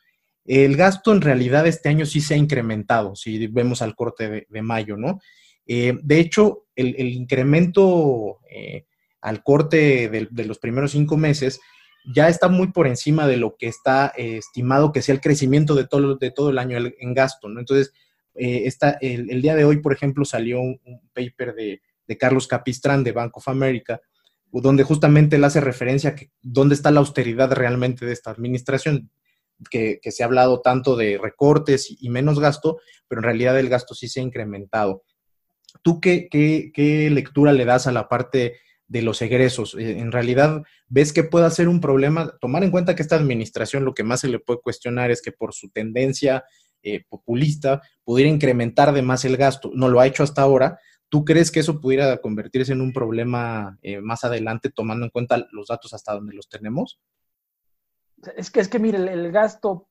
El 0.45 0.77
gasto 0.77 1.11
en 1.11 1.21
realidad 1.21 1.67
este 1.67 1.89
año 1.89 2.05
sí 2.05 2.21
se 2.21 2.35
ha 2.35 2.37
incrementado, 2.37 3.15
si 3.15 3.47
vemos 3.47 3.81
al 3.81 3.95
corte 3.95 4.47
de, 4.47 4.61
mayo, 4.61 4.95
¿no? 4.95 5.19
Eh, 5.67 5.97
de 6.01 6.19
hecho, 6.19 6.67
el, 6.75 6.97
incremento 6.99 8.39
eh, 8.49 8.85
al 9.19 9.43
corte 9.43 10.07
de, 10.09 10.45
los 10.45 10.59
primeros 10.59 10.91
cinco 10.91 11.17
meses 11.17 11.59
ya 12.13 12.29
está 12.29 12.47
muy 12.47 12.71
por 12.71 12.87
encima 12.87 13.27
de 13.27 13.37
lo 13.37 13.55
que 13.57 13.67
está 13.67 14.13
eh, 14.17 14.37
estimado 14.37 14.91
que 14.91 15.01
sea 15.01 15.15
el 15.15 15.21
crecimiento 15.21 15.75
de 15.75 15.87
todo, 15.87 16.15
de 16.15 16.31
todo 16.31 16.49
el 16.49 16.57
año 16.57 16.77
en 16.77 17.13
gasto, 17.13 17.49
¿no? 17.49 17.59
Entonces, 17.59 17.93
está, 18.33 18.97
el, 19.01 19.41
día 19.41 19.55
de 19.55 19.63
hoy, 19.63 19.77
por 19.77 19.93
ejemplo, 19.93 20.25
salió 20.25 20.59
un, 20.59 20.79
paper 21.13 21.55
de, 21.55 21.81
de, 22.05 22.17
Carlos 22.17 22.47
Capistrán 22.47 23.03
de 23.03 23.13
Bank 23.13 23.37
of 23.37 23.47
America, 23.47 24.01
donde 24.51 24.83
justamente 24.83 25.37
él 25.37 25.43
hace 25.43 25.61
referencia 25.61 26.11
a 26.11 26.15
que 26.15 26.31
dónde 26.41 26.75
está 26.75 26.91
la 26.91 26.99
austeridad 26.99 27.51
realmente 27.53 28.05
de 28.05 28.11
esta 28.11 28.31
administración 28.31 29.09
que, 29.69 29.99
se 30.03 30.23
ha 30.23 30.25
hablado 30.25 30.61
tanto 30.61 30.95
de 30.95 31.17
recortes 31.21 31.87
y, 31.89 32.09
menos 32.09 32.39
gasto, 32.39 32.79
pero 33.07 33.19
en 33.19 33.23
realidad 33.23 33.59
el 33.59 33.69
gasto 33.69 33.93
sí 33.93 34.07
se 34.07 34.19
ha 34.19 34.23
incrementado. 34.23 35.03
¿Tú 35.81 35.99
qué, 35.99 36.27
qué, 36.29 37.09
lectura 37.11 37.53
le 37.53 37.65
das 37.65 37.87
a 37.87 37.91
la 37.91 38.07
parte 38.07 38.57
de 38.87 39.01
los 39.01 39.21
egresos? 39.21 39.75
Eh, 39.75 39.99
¿En 39.99 40.11
realidad 40.11 40.63
ves 40.87 41.13
que 41.13 41.23
puede 41.23 41.49
ser 41.51 41.67
un 41.67 41.81
problema? 41.81 42.37
Tomar 42.39 42.63
en 42.63 42.71
cuenta 42.71 42.95
que 42.95 43.01
esta 43.01 43.15
administración 43.15 43.85
lo 43.85 43.93
que 43.93 44.03
más 44.03 44.21
se 44.21 44.27
le 44.27 44.39
puede 44.39 44.61
cuestionar 44.61 45.11
es 45.11 45.21
que 45.21 45.31
por 45.31 45.53
su 45.53 45.69
tendencia 45.69 46.43
eh, 46.87 47.03
populista 47.09 47.81
pudiera 48.03 48.29
incrementar 48.29 48.93
de 48.93 49.01
más 49.01 49.25
el 49.25 49.37
gasto. 49.37 49.71
No 49.73 49.89
lo 49.89 49.99
ha 49.99 50.07
hecho 50.07 50.23
hasta 50.23 50.43
ahora. 50.43 50.79
¿Tú 51.09 51.25
crees 51.25 51.51
que 51.51 51.59
eso 51.59 51.81
pudiera 51.81 52.17
convertirse 52.17 52.73
en 52.73 52.81
un 52.81 52.93
problema 52.93 53.77
eh, 53.81 54.01
más 54.01 54.23
adelante 54.23 54.69
tomando 54.69 55.05
en 55.05 55.11
cuenta 55.11 55.47
los 55.51 55.67
datos 55.67 55.93
hasta 55.93 56.13
donde 56.13 56.35
los 56.35 56.47
tenemos? 56.47 56.99
Es 58.37 58.51
que, 58.51 58.59
es 58.59 58.67
que 58.67 58.79
mire, 58.79 58.97
el, 58.97 59.31
gasto, 59.31 59.87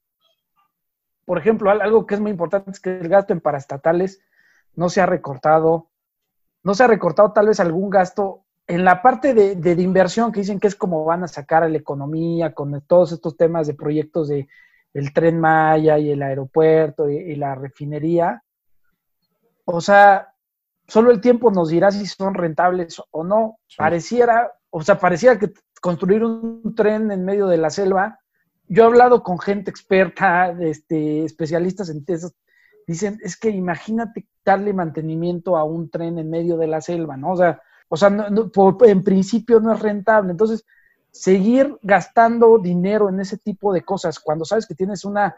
por 1.25 1.39
ejemplo, 1.39 1.71
algo 1.71 2.07
que 2.07 2.15
es 2.15 2.21
muy 2.21 2.31
importante 2.31 2.71
es 2.71 2.81
que 2.81 2.99
el 2.99 3.09
gasto 3.09 3.33
en 3.33 3.41
paraestatales 3.41 4.21
no 4.75 4.89
se 4.89 5.01
ha 5.01 5.07
recortado, 5.07 5.91
no 6.63 6.75
se 6.75 6.85
ha 6.85 6.89
recortado 6.89 7.33
tal 7.33 7.49
vez 7.49 7.59
algún 7.61 7.91
gasto 7.91 8.44
en 8.67 8.85
la 8.85 9.03
parte 9.03 9.35
de, 9.35 9.83
inversión 9.83 10.33
que 10.33 10.41
dicen 10.41 10.59
que 10.59 10.69
es 10.69 10.75
como 10.75 11.05
van 11.05 11.23
a 11.25 11.29
sacar 11.29 11.63
a 11.63 11.69
la 11.69 11.79
economía 11.79 12.55
con 12.55 12.81
todos 12.87 13.13
estos 13.13 13.37
temas 13.37 13.67
de 13.67 13.75
proyectos 13.75 14.29
de 14.29 14.49
el 14.95 15.13
tren 15.13 15.41
Maya 15.41 15.99
y 15.99 16.11
el 16.11 16.23
aeropuerto 16.23 17.11
y, 17.11 17.35
la 17.35 17.55
refinería. 17.55 18.43
O 19.65 19.81
sea, 19.81 20.35
solo 20.87 21.11
el 21.11 21.21
tiempo 21.21 21.51
nos 21.51 21.69
dirá 21.69 21.91
si 21.91 22.07
son 22.07 22.35
rentables 22.35 23.03
o 23.11 23.25
no. 23.25 23.59
Pareciera, 23.77 24.53
o 24.71 24.83
sea, 24.83 24.99
pareciera 24.99 25.39
que 25.39 25.53
construir 25.81 26.25
un 26.25 26.75
tren 26.75 27.11
en 27.11 27.25
medio 27.25 27.49
de 27.49 27.59
la 27.59 27.71
selva 27.71 28.21
yo 28.69 28.85
he 28.85 28.87
hablado 28.87 29.23
con 29.23 29.39
gente 29.39 29.71
experta, 29.71 30.55
este, 30.61 31.25
especialistas 31.25 31.91
en 31.91 32.05
tesis, 32.05 32.35
dicen, 32.87 33.19
es 33.23 33.37
que 33.37 33.51
imagínate 33.51 34.27
darle 34.45 34.73
mantenimiento 34.73 35.57
a 35.57 35.65
un 35.65 35.91
tren 35.91 36.19
en 36.19 36.31
medio 36.31 36.57
de 36.57 36.67
la 36.67 36.81
selva, 36.81 37.17
¿no? 37.17 37.33
O 37.33 37.37
sea, 37.37 37.63
o 37.95 37.97
sea 37.97 38.29
en 38.87 39.05
principio 39.05 39.61
no 39.61 39.73
es 39.73 39.81
rentable. 39.81 40.31
Entonces, 40.31 40.65
seguir 41.11 41.77
gastando 41.83 42.59
dinero 42.59 43.09
en 43.09 43.21
ese 43.21 43.39
tipo 43.39 43.73
de 43.73 43.85
cosas 43.85 44.19
cuando 44.19 44.45
sabes 44.45 44.67
que 44.67 44.75
tienes 44.75 45.05
una, 45.05 45.37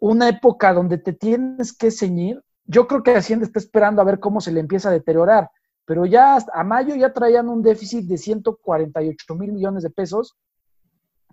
una 0.00 0.28
época 0.28 0.72
donde 0.72 0.98
te 0.98 1.12
tienes 1.12 1.72
que 1.72 1.90
ceñir, 1.90 2.42
yo 2.64 2.86
creo 2.86 3.02
que 3.02 3.14
Hacienda 3.14 3.46
está 3.46 3.58
esperando 3.58 4.02
a 4.02 4.04
ver 4.04 4.20
cómo 4.20 4.40
se 4.40 4.52
le 4.52 4.60
empieza 4.60 4.88
a 4.88 4.92
deteriorar, 4.92 5.50
pero 5.84 6.06
ya 6.06 6.38
a 6.52 6.64
mayo 6.64 6.94
ya 6.94 7.12
traían 7.12 7.48
un 7.48 7.62
déficit 7.62 8.06
de 8.06 8.18
148 8.18 9.34
mil 9.34 9.52
millones 9.52 9.82
de 9.82 9.90
pesos 9.90 10.36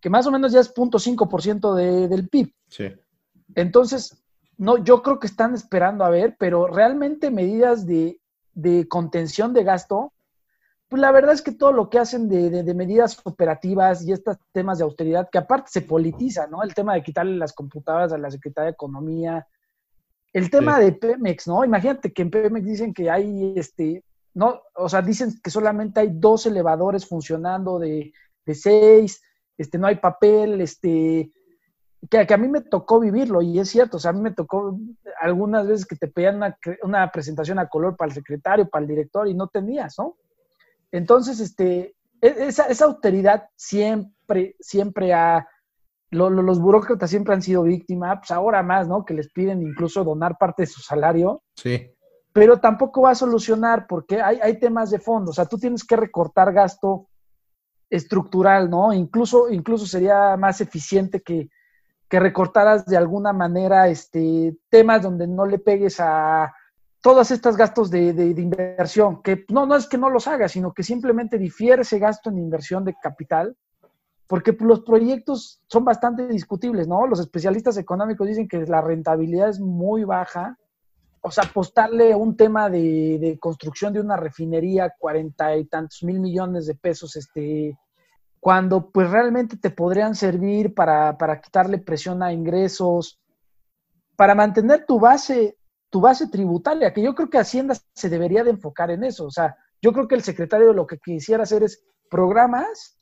que 0.01 0.09
más 0.09 0.27
o 0.27 0.31
menos 0.31 0.51
ya 0.51 0.59
es 0.59 0.73
0.5% 0.73 1.73
de, 1.73 2.07
del 2.07 2.29
PIB. 2.29 2.53
Sí. 2.67 2.93
Entonces, 3.55 4.23
no, 4.57 4.77
yo 4.83 5.01
creo 5.03 5.19
que 5.19 5.27
están 5.27 5.53
esperando 5.53 6.03
a 6.03 6.09
ver, 6.09 6.35
pero 6.39 6.67
realmente 6.67 7.31
medidas 7.31 7.85
de, 7.85 8.19
contención 8.89 9.53
de 9.53 9.63
gasto, 9.63 10.13
pues 10.89 11.01
la 11.01 11.11
verdad 11.11 11.33
es 11.33 11.41
que 11.41 11.51
todo 11.51 11.71
lo 11.71 11.89
que 11.89 11.99
hacen 11.99 12.29
de, 12.29 12.73
medidas 12.73 13.19
operativas 13.23 14.05
y 14.05 14.13
estos 14.13 14.37
temas 14.53 14.77
de 14.77 14.85
austeridad, 14.85 15.29
que 15.29 15.37
aparte 15.37 15.69
se 15.71 15.81
politiza, 15.81 16.47
¿no? 16.47 16.63
El 16.63 16.73
tema 16.73 16.93
de 16.93 17.03
quitarle 17.03 17.35
las 17.35 17.53
computadoras 17.53 18.13
a 18.13 18.17
la 18.17 18.31
Secretaría 18.31 18.67
de 18.67 18.73
Economía, 18.73 19.47
el 20.31 20.49
tema 20.49 20.79
de 20.79 20.93
Pemex, 20.93 21.47
¿no? 21.47 21.65
Imagínate 21.65 22.13
que 22.13 22.21
en 22.21 22.31
Pemex 22.31 22.65
dicen 22.65 22.93
que 22.93 23.09
hay, 23.09 23.53
este, 23.57 24.03
no, 24.33 24.61
o 24.75 24.87
sea, 24.87 25.01
dicen 25.01 25.33
que 25.43 25.49
solamente 25.49 25.99
hay 25.99 26.09
dos 26.13 26.45
elevadores 26.45 27.05
funcionando 27.05 27.79
de, 27.79 28.13
de 28.45 28.55
seis, 28.55 29.21
este, 29.57 29.77
no 29.77 29.87
hay 29.87 29.95
papel, 29.95 30.61
este, 30.61 31.31
que, 32.09 32.33
a 32.33 32.37
mí 32.37 32.47
me 32.47 32.61
tocó 32.61 32.99
vivirlo 32.99 33.41
y 33.41 33.59
es 33.59 33.69
cierto, 33.69 33.97
o 33.97 33.99
sea, 33.99 34.11
a 34.11 34.13
mí 34.13 34.21
me 34.21 34.31
tocó 34.31 34.77
algunas 35.19 35.67
veces 35.67 35.85
que 35.85 35.95
te 35.95 36.07
pedían 36.07 36.55
una, 36.83 37.11
presentación 37.11 37.59
a 37.59 37.67
color 37.67 37.97
para 37.97 38.09
el 38.09 38.15
secretario, 38.15 38.69
para 38.69 38.83
el 38.83 38.89
director 38.89 39.27
y 39.27 39.33
no 39.33 39.47
tenías, 39.47 39.97
¿no? 39.97 40.15
Entonces, 40.91 41.39
este, 41.39 41.95
e, 42.21 42.35
esa, 42.47 42.63
esa 42.63 42.85
austeridad 42.85 43.49
siempre, 43.55 44.55
siempre 44.59 45.13
ha, 45.13 45.47
los 46.11 46.59
burócratas 46.59 47.09
siempre 47.09 47.33
han 47.33 47.41
sido 47.41 47.63
víctimas, 47.63 48.19
pues 48.19 48.31
ahora 48.31 48.63
más, 48.63 48.87
¿no? 48.87 49.05
Que 49.05 49.13
les 49.13 49.31
piden 49.31 49.61
incluso 49.61 50.03
donar 50.03 50.37
parte 50.37 50.63
de 50.63 50.67
su 50.67 50.81
salario. 50.81 51.43
Sí. 51.55 51.91
Pero 52.33 52.59
tampoco 52.59 53.01
va 53.01 53.11
a 53.11 53.15
solucionar 53.15 53.87
porque 53.87 54.21
hay, 54.21 54.39
hay 54.41 54.59
temas 54.59 54.91
de 54.91 54.99
fondo, 54.99 55.31
o 55.31 55.33
sea, 55.33 55.45
tú 55.45 55.57
tienes 55.57 55.83
que 55.83 55.95
recortar 55.95 56.53
gasto 56.53 57.07
estructural, 57.89 58.69
¿no? 58.69 58.93
Incluso, 58.93 59.49
incluso 59.49 59.85
sería 59.85 60.35
más 60.37 60.61
eficiente 60.61 61.21
que, 61.21 61.49
recortaras 62.09 62.85
de 62.85 62.95
alguna 62.95 63.33
manera 63.33 63.89
este, 63.89 64.57
temas 64.69 65.01
donde 65.01 65.27
no 65.27 65.45
le 65.45 65.59
pegues 65.59 65.99
a 65.99 66.53
todos 67.01 67.31
estos 67.31 67.55
gastos 67.55 67.89
de, 67.89 68.09
inversión, 68.37 69.21
que 69.21 69.45
no, 69.49 69.65
no 69.65 69.75
es 69.75 69.87
que 69.87 69.97
no 69.97 70.09
los 70.09 70.27
hagas, 70.27 70.51
sino 70.51 70.73
que 70.73 70.83
simplemente 70.83 71.37
difiere 71.37 71.83
ese 71.83 71.99
gasto 71.99 72.29
en 72.29 72.37
inversión 72.37 72.83
de 72.83 72.95
capital, 73.01 73.55
porque 74.27 74.55
los 74.59 74.81
proyectos 74.81 75.61
son 75.67 75.85
bastante 75.85 76.27
discutibles, 76.27 76.87
¿no? 76.87 77.07
Los 77.07 77.19
especialistas 77.19 77.77
económicos 77.77 78.27
dicen 78.27 78.47
que 78.47 78.65
la 78.65 78.81
rentabilidad 78.81 79.49
es 79.49 79.59
muy 79.59 80.03
baja, 80.03 80.57
o 81.21 81.31
sea, 81.31 81.45
apostarle 81.45 82.13
a 82.13 82.17
un 82.17 82.35
tema 82.35 82.69
de, 82.69 83.37
construcción 83.39 83.93
de 83.93 84.01
una 84.01 84.17
refinería, 84.17 84.93
cuarenta 84.97 85.55
y 85.55 85.65
tantos 85.65 86.03
mil 86.03 86.19
millones 86.19 86.67
de 86.67 86.75
pesos, 86.75 87.15
este, 87.15 87.77
cuando 88.39 88.91
pues 88.91 89.09
realmente 89.09 89.57
te 89.57 89.71
podrían 89.71 90.15
servir 90.15 90.73
para, 90.73 91.17
quitarle 91.41 91.79
presión 91.79 92.21
a 92.21 92.31
ingresos, 92.31 93.19
para 94.15 94.35
mantener 94.35 94.85
tu 94.85 94.99
base, 94.99 95.57
tu 95.89 96.01
base 96.01 96.27
tributaria, 96.27 96.93
que 96.93 97.01
yo 97.01 97.15
creo 97.15 97.29
que 97.29 97.37
Hacienda 97.37 97.75
se 97.93 98.09
debería 98.09 98.43
de 98.43 98.51
enfocar 98.51 98.91
en 98.91 99.03
eso. 99.03 99.25
O 99.25 99.31
sea, 99.31 99.55
yo 99.81 99.93
creo 99.93 100.07
que 100.07 100.15
el 100.15 100.23
secretario 100.23 100.73
lo 100.73 100.87
que 100.87 100.97
quisiera 100.97 101.43
hacer 101.43 101.63
es 101.63 101.83
programas, 102.09 102.99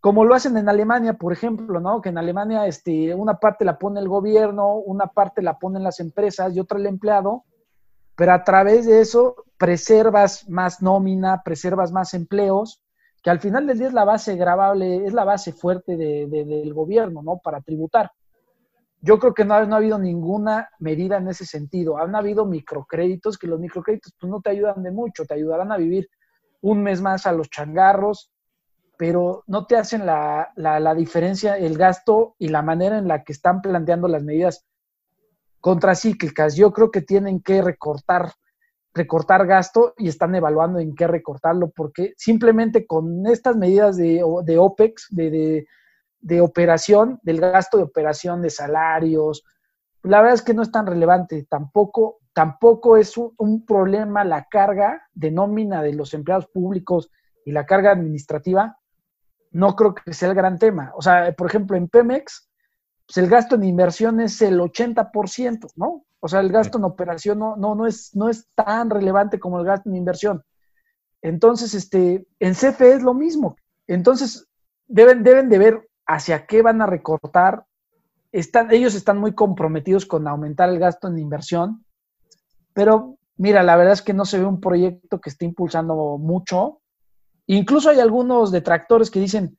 como 0.00 0.24
lo 0.24 0.34
hacen 0.34 0.56
en 0.56 0.68
Alemania, 0.68 1.14
por 1.14 1.32
ejemplo, 1.32 1.80
¿no? 1.80 2.00
Que 2.00 2.08
en 2.08 2.18
Alemania 2.18 2.66
este, 2.66 3.14
una 3.14 3.34
parte 3.34 3.64
la 3.64 3.78
pone 3.78 4.00
el 4.00 4.08
gobierno, 4.08 4.74
una 4.76 5.08
parte 5.08 5.42
la 5.42 5.58
ponen 5.58 5.82
las 5.82 6.00
empresas 6.00 6.54
y 6.54 6.60
otra 6.60 6.78
el 6.78 6.86
empleado, 6.86 7.44
pero 8.16 8.32
a 8.32 8.44
través 8.44 8.86
de 8.86 9.00
eso 9.00 9.44
preservas 9.58 10.48
más 10.48 10.82
nómina, 10.82 11.42
preservas 11.44 11.92
más 11.92 12.14
empleos, 12.14 12.80
que 13.22 13.30
al 13.30 13.40
final 13.40 13.66
del 13.66 13.78
día 13.78 13.88
es 13.88 13.92
la 13.92 14.04
base 14.04 14.36
grabable, 14.36 15.04
es 15.06 15.12
la 15.12 15.24
base 15.24 15.52
fuerte 15.52 15.96
del 15.96 16.72
gobierno, 16.72 17.22
¿no? 17.22 17.38
Para 17.38 17.60
tributar. 17.60 18.10
Yo 19.02 19.18
creo 19.18 19.32
que 19.32 19.44
no 19.44 19.54
ha, 19.54 19.58
habido 19.58 19.98
ninguna 19.98 20.68
medida 20.78 21.16
en 21.16 21.28
ese 21.28 21.46
sentido. 21.46 21.98
Han 21.98 22.14
habido 22.14 22.44
microcréditos, 22.44 23.38
que 23.38 23.46
los 23.46 23.58
microcréditos 23.58 24.14
pues, 24.20 24.30
no 24.30 24.40
te 24.40 24.50
ayudan 24.50 24.82
de 24.82 24.90
mucho, 24.90 25.24
te 25.24 25.34
ayudarán 25.34 25.72
a 25.72 25.78
vivir 25.78 26.08
un 26.60 26.82
mes 26.82 27.00
más 27.00 27.26
a 27.26 27.32
los 27.32 27.48
changarros, 27.48 28.30
pero 28.98 29.42
no 29.46 29.66
te 29.66 29.76
hacen 29.76 30.04
la, 30.04 30.52
diferencia, 30.94 31.56
el 31.56 31.78
gasto 31.78 32.34
y 32.38 32.48
la 32.48 32.60
manera 32.60 32.98
en 32.98 33.08
la 33.08 33.24
que 33.24 33.32
están 33.32 33.62
planteando 33.62 34.08
las 34.08 34.22
medidas 34.22 34.66
contracíclicas. 35.60 36.54
Yo 36.54 36.70
creo 36.72 36.90
que 36.90 37.00
tienen 37.00 37.40
que 37.40 37.62
recortar 37.62 38.32
recortar 38.92 39.46
gasto 39.46 39.94
y 39.96 40.08
están 40.08 40.34
evaluando 40.34 40.80
en 40.80 40.96
qué 40.96 41.06
recortarlo, 41.06 41.70
porque 41.70 42.12
simplemente 42.16 42.86
con 42.88 43.24
estas 43.28 43.56
medidas 43.56 43.96
de, 43.96 44.20
de 44.44 44.58
OPEX, 44.58 45.06
de, 45.10 45.64
operación, 46.40 47.18
del 47.22 47.40
gasto 47.40 47.76
de 47.76 47.84
operación, 47.84 48.42
de 48.42 48.50
salarios, 48.50 49.44
la 50.02 50.20
verdad 50.20 50.34
es 50.34 50.42
que 50.42 50.54
no 50.54 50.62
es 50.62 50.70
tan 50.70 50.86
relevante. 50.86 51.46
Tampoco, 51.48 52.18
tampoco 52.32 52.96
es 52.96 53.16
un, 53.16 53.34
un 53.36 53.64
problema 53.64 54.24
la 54.24 54.44
carga 54.44 55.02
de 55.12 55.30
nómina 55.30 55.82
de 55.82 55.94
los 55.94 56.14
empleados 56.14 56.46
públicos 56.46 57.10
y 57.44 57.52
la 57.52 57.66
carga 57.66 57.92
administrativa. 57.92 58.78
No 59.52 59.74
creo 59.76 59.94
que 59.94 60.14
sea 60.14 60.28
el 60.28 60.34
gran 60.34 60.58
tema. 60.58 60.92
O 60.94 61.02
sea, 61.02 61.32
por 61.32 61.48
ejemplo, 61.48 61.76
en 61.76 61.88
Pemex, 61.88 62.48
pues 63.06 63.16
el 63.18 63.28
gasto 63.28 63.56
en 63.56 63.64
inversión 63.64 64.20
es 64.20 64.40
el 64.40 64.60
80%, 64.60 65.72
¿no? 65.76 66.04
O 66.20 66.28
sea, 66.28 66.40
el 66.40 66.50
gasto 66.50 66.78
en 66.78 66.84
operación 66.84 67.38
no, 67.38 67.56
no, 67.56 67.74
no, 67.74 67.86
es, 67.86 68.14
no 68.14 68.28
es 68.28 68.48
tan 68.54 68.88
relevante 68.90 69.40
como 69.40 69.58
el 69.58 69.66
gasto 69.66 69.88
en 69.88 69.96
inversión. 69.96 70.44
Entonces, 71.22 71.74
este, 71.74 72.26
en 72.38 72.54
CFE 72.54 72.94
es 72.94 73.02
lo 73.02 73.14
mismo. 73.14 73.56
Entonces, 73.86 74.46
deben, 74.86 75.22
deben 75.22 75.48
de 75.48 75.58
ver 75.58 75.89
hacia 76.10 76.46
qué 76.46 76.60
van 76.62 76.82
a 76.82 76.86
recortar. 76.86 77.64
Ellos 78.32 78.94
están 78.94 79.18
muy 79.18 79.34
comprometidos 79.34 80.06
con 80.06 80.26
aumentar 80.26 80.68
el 80.68 80.78
gasto 80.78 81.08
en 81.08 81.18
inversión, 81.18 81.84
pero 82.72 83.16
mira, 83.36 83.62
la 83.62 83.76
verdad 83.76 83.94
es 83.94 84.02
que 84.02 84.12
no 84.12 84.24
se 84.24 84.38
ve 84.38 84.44
un 84.44 84.60
proyecto 84.60 85.20
que 85.20 85.30
esté 85.30 85.44
impulsando 85.44 86.18
mucho. 86.18 86.80
Incluso 87.46 87.90
hay 87.90 88.00
algunos 88.00 88.50
detractores 88.50 89.10
que 89.10 89.20
dicen, 89.20 89.56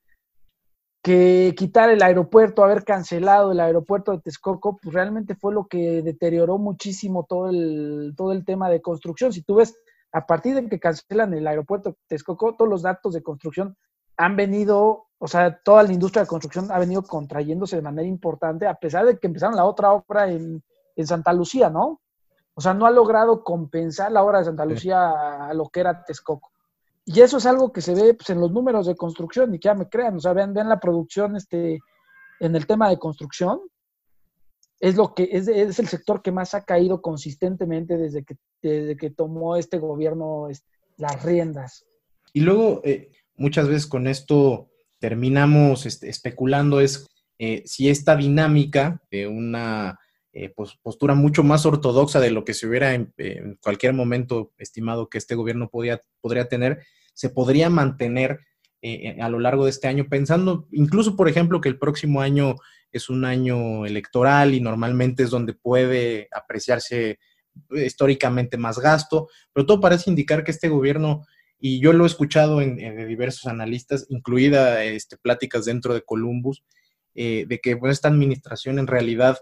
que 1.03 1.55
quitar 1.57 1.89
el 1.89 2.03
aeropuerto, 2.03 2.63
haber 2.63 2.83
cancelado 2.83 3.51
el 3.51 3.59
aeropuerto 3.59 4.11
de 4.11 4.19
Texcoco, 4.19 4.77
pues 4.77 4.93
realmente 4.93 5.35
fue 5.35 5.53
lo 5.53 5.67
que 5.67 6.01
deterioró 6.03 6.57
muchísimo 6.59 7.25
todo 7.27 7.49
el, 7.49 8.13
todo 8.15 8.33
el 8.33 8.45
tema 8.45 8.69
de 8.69 8.81
construcción. 8.81 9.33
Si 9.33 9.41
tú 9.41 9.55
ves, 9.55 9.75
a 10.11 10.27
partir 10.27 10.53
de 10.55 10.69
que 10.69 10.79
cancelan 10.79 11.33
el 11.33 11.47
aeropuerto 11.47 11.89
de 11.89 11.95
Texcoco, 12.07 12.55
todos 12.55 12.69
los 12.69 12.83
datos 12.83 13.13
de 13.13 13.23
construcción 13.23 13.75
han 14.17 14.35
venido, 14.35 15.07
o 15.17 15.27
sea, 15.27 15.59
toda 15.63 15.83
la 15.83 15.93
industria 15.93 16.23
de 16.23 16.27
construcción 16.27 16.71
ha 16.71 16.79
venido 16.79 17.03
contrayéndose 17.03 17.75
de 17.77 17.81
manera 17.81 18.07
importante, 18.07 18.67
a 18.67 18.75
pesar 18.75 19.05
de 19.05 19.17
que 19.17 19.27
empezaron 19.27 19.55
la 19.55 19.65
otra 19.65 19.91
obra 19.91 20.29
en, 20.29 20.63
en 20.95 21.07
Santa 21.07 21.33
Lucía, 21.33 21.69
¿no? 21.69 22.01
O 22.53 22.61
sea, 22.61 22.73
no 22.73 22.85
ha 22.85 22.91
logrado 22.91 23.43
compensar 23.43 24.11
la 24.11 24.23
obra 24.23 24.39
de 24.39 24.45
Santa 24.45 24.65
Lucía 24.65 25.47
a 25.47 25.53
lo 25.53 25.69
que 25.69 25.79
era 25.79 26.03
Texcoco. 26.03 26.51
Y 27.05 27.21
eso 27.21 27.37
es 27.37 27.45
algo 27.45 27.71
que 27.71 27.81
se 27.81 27.95
ve 27.95 28.13
pues, 28.13 28.29
en 28.29 28.39
los 28.39 28.51
números 28.51 28.85
de 28.85 28.95
construcción, 28.95 29.53
y 29.53 29.59
que 29.59 29.67
ya 29.67 29.73
me 29.73 29.89
crean, 29.89 30.17
o 30.17 30.19
sea, 30.19 30.33
vean, 30.33 30.53
vean 30.53 30.69
la 30.69 30.79
producción 30.79 31.35
este, 31.35 31.79
en 32.39 32.55
el 32.55 32.67
tema 32.67 32.89
de 32.89 32.99
construcción, 32.99 33.61
es 34.79 34.95
lo 34.95 35.13
que 35.13 35.29
es, 35.31 35.47
es, 35.47 35.79
el 35.79 35.87
sector 35.87 36.21
que 36.21 36.31
más 36.31 36.53
ha 36.53 36.63
caído 36.63 37.01
consistentemente 37.01 37.97
desde 37.97 38.23
que, 38.23 38.35
desde 38.61 38.97
que 38.97 39.11
tomó 39.11 39.55
este 39.55 39.77
gobierno 39.77 40.47
las 40.97 41.23
riendas. 41.23 41.85
Y 42.33 42.41
luego, 42.41 42.81
eh, 42.83 43.11
muchas 43.41 43.67
veces 43.67 43.87
con 43.87 44.07
esto 44.07 44.69
terminamos 44.99 45.85
este, 45.85 46.09
especulando 46.09 46.79
es 46.79 47.07
eh, 47.39 47.63
si 47.65 47.89
esta 47.89 48.15
dinámica 48.15 49.01
de 49.09 49.27
una 49.27 49.99
eh, 50.31 50.53
postura 50.83 51.15
mucho 51.15 51.43
más 51.43 51.65
ortodoxa 51.65 52.19
de 52.19 52.31
lo 52.31 52.45
que 52.45 52.53
se 52.53 52.67
hubiera 52.67 52.93
en, 52.93 53.11
cualquier 53.61 53.93
momento 53.93 54.53
estimado 54.57 55.09
que 55.09 55.17
este 55.17 55.35
gobierno 55.35 55.69
podría 55.69 56.47
tener, 56.47 56.83
se 57.13 57.29
podría 57.29 57.69
mantener 57.69 58.39
eh, 58.83 59.17
a 59.19 59.27
lo 59.29 59.39
largo 59.39 59.65
de 59.65 59.71
este 59.71 59.87
año, 59.87 60.07
pensando 60.09 60.67
incluso, 60.71 61.15
por 61.15 61.27
ejemplo, 61.27 61.61
que 61.61 61.69
el 61.69 61.79
próximo 61.79 62.21
año 62.21 62.55
es 62.91 63.09
un 63.09 63.25
año 63.25 63.85
electoral 63.85 64.53
y 64.53 64.61
normalmente 64.61 65.23
es 65.23 65.31
donde 65.31 65.53
puede 65.53 66.27
apreciarse 66.31 67.19
históricamente 67.71 68.57
más 68.57 68.79
gasto, 68.79 69.29
pero 69.53 69.65
todo 69.65 69.81
parece 69.81 70.09
indicar 70.09 70.43
que 70.43 70.51
este 70.51 70.69
gobierno, 70.69 71.25
y 71.61 71.79
yo 71.79 71.93
lo 71.93 72.03
he 72.03 72.07
escuchado 72.07 72.59
en, 72.59 72.79
en 72.79 73.07
diversos 73.07 73.45
analistas, 73.45 74.07
incluida 74.09 74.83
este, 74.83 75.15
pláticas 75.15 75.65
dentro 75.65 75.93
de 75.93 76.01
Columbus, 76.01 76.63
eh, 77.13 77.45
de 77.47 77.59
que 77.59 77.79
esta 77.89 78.07
administración 78.07 78.79
en 78.79 78.87
realidad 78.87 79.37